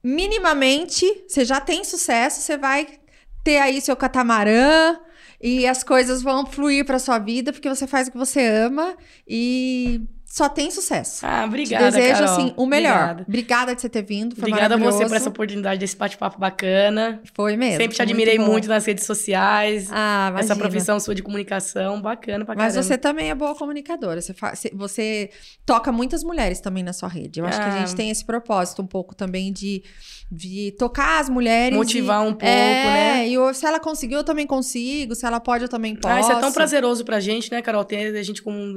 [0.03, 2.99] minimamente, você já tem sucesso, você vai
[3.43, 4.97] ter aí seu catamarã
[5.41, 8.95] e as coisas vão fluir para sua vida porque você faz o que você ama
[9.27, 10.01] e
[10.33, 11.25] só tem sucesso.
[11.25, 12.33] Ah, obrigada, Te desejo Carol.
[12.33, 12.93] assim o melhor.
[12.93, 13.25] Obrigada.
[13.27, 17.21] Obrigada de você ter vindo, foi Obrigada a você por essa oportunidade desse bate-papo bacana.
[17.33, 17.77] Foi mesmo.
[17.81, 18.45] Sempre te admirei bom.
[18.45, 19.89] muito, nas redes sociais.
[19.91, 20.55] Ah, essa imagina.
[20.55, 22.83] profissão sua de comunicação, bacana pra Mas caramba.
[22.83, 24.21] você também é boa comunicadora.
[24.21, 25.29] Você, fa- você-
[25.65, 27.39] toca muitas mulheres também na sua rede.
[27.41, 27.79] Eu acho que a Ah.
[27.79, 29.83] gente tem esse propósito um pouco também de,
[30.31, 31.77] de tocar as mulheres.
[31.77, 33.27] Motivar e, um pouco, é, né?
[33.27, 35.13] E eu- se ela conseguiu, eu também consigo.
[35.13, 36.15] Se ela pode, eu também posso.
[36.15, 37.83] Ah, isso é tão prazeroso pra gente, né, Carol?
[37.83, 38.75] Ter a gente com-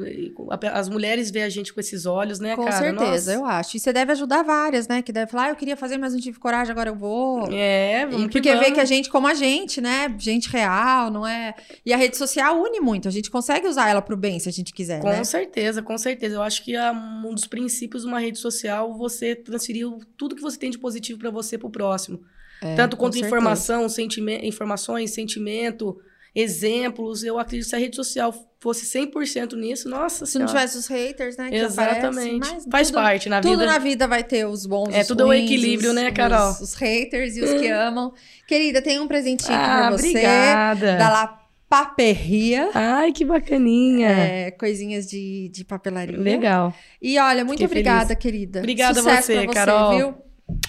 [0.72, 2.78] As mulheres ver a gente com esses olhos, né, Com cara?
[2.78, 3.34] certeza, Nossa.
[3.34, 3.76] eu acho.
[3.76, 5.02] E você deve ajudar várias, né?
[5.02, 7.48] Que deve falar, ah, eu queria fazer, mas não tive coragem, agora eu vou.
[7.52, 10.14] É, E vamos que porque vê que a gente como a gente, né?
[10.18, 11.54] Gente real, não é?
[11.84, 13.06] E a rede social une muito.
[13.06, 15.22] A gente consegue usar ela pro bem, se a gente quiser, Com né?
[15.24, 16.34] certeza, com certeza.
[16.34, 19.86] Eu acho que é um dos princípios de uma rede social você transferir
[20.16, 22.20] tudo que você tem de positivo pra você pro próximo.
[22.62, 25.98] É, Tanto com quanto informação, sentimento, informações, sentimento,
[26.34, 27.22] exemplos.
[27.24, 28.32] Eu acredito que se a rede social
[28.64, 30.66] fosse 100% nisso, nossa Se não senhora.
[30.68, 31.50] tivesse os haters, né?
[31.52, 32.36] Exatamente.
[32.48, 33.66] aparecem, Faz tudo- parte na Tudo vida.
[33.66, 36.50] na vida vai ter os bons, É os tudo o ruins, equilíbrio, os- né, Carol?
[36.50, 38.12] Os, os haters e os que amam.
[38.48, 40.08] Querida, tem um presentinho aqui Ah, pra você.
[40.08, 40.96] obrigada.
[40.96, 42.70] Da La Paperria.
[42.74, 44.08] Ai, que bacaninha.
[44.08, 46.16] É, coisinhas de, de papelaria.
[46.18, 46.72] Legal.
[47.02, 48.18] E olha, muito Fiquei obrigada, feliz.
[48.22, 48.58] querida.
[48.60, 49.96] Obrigada a Sucesso você, pra Carol.
[49.96, 50.14] viu?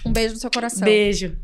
[0.06, 0.84] Um beijo no seu coração.
[0.84, 1.38] Beijo.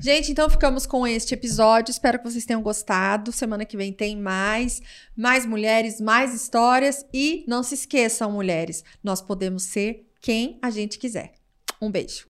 [0.00, 1.90] Gente, então ficamos com este episódio.
[1.90, 3.32] Espero que vocês tenham gostado.
[3.32, 4.82] Semana que vem tem mais,
[5.16, 10.98] mais mulheres, mais histórias e não se esqueçam, mulheres, nós podemos ser quem a gente
[10.98, 11.32] quiser.
[11.80, 12.26] Um beijo.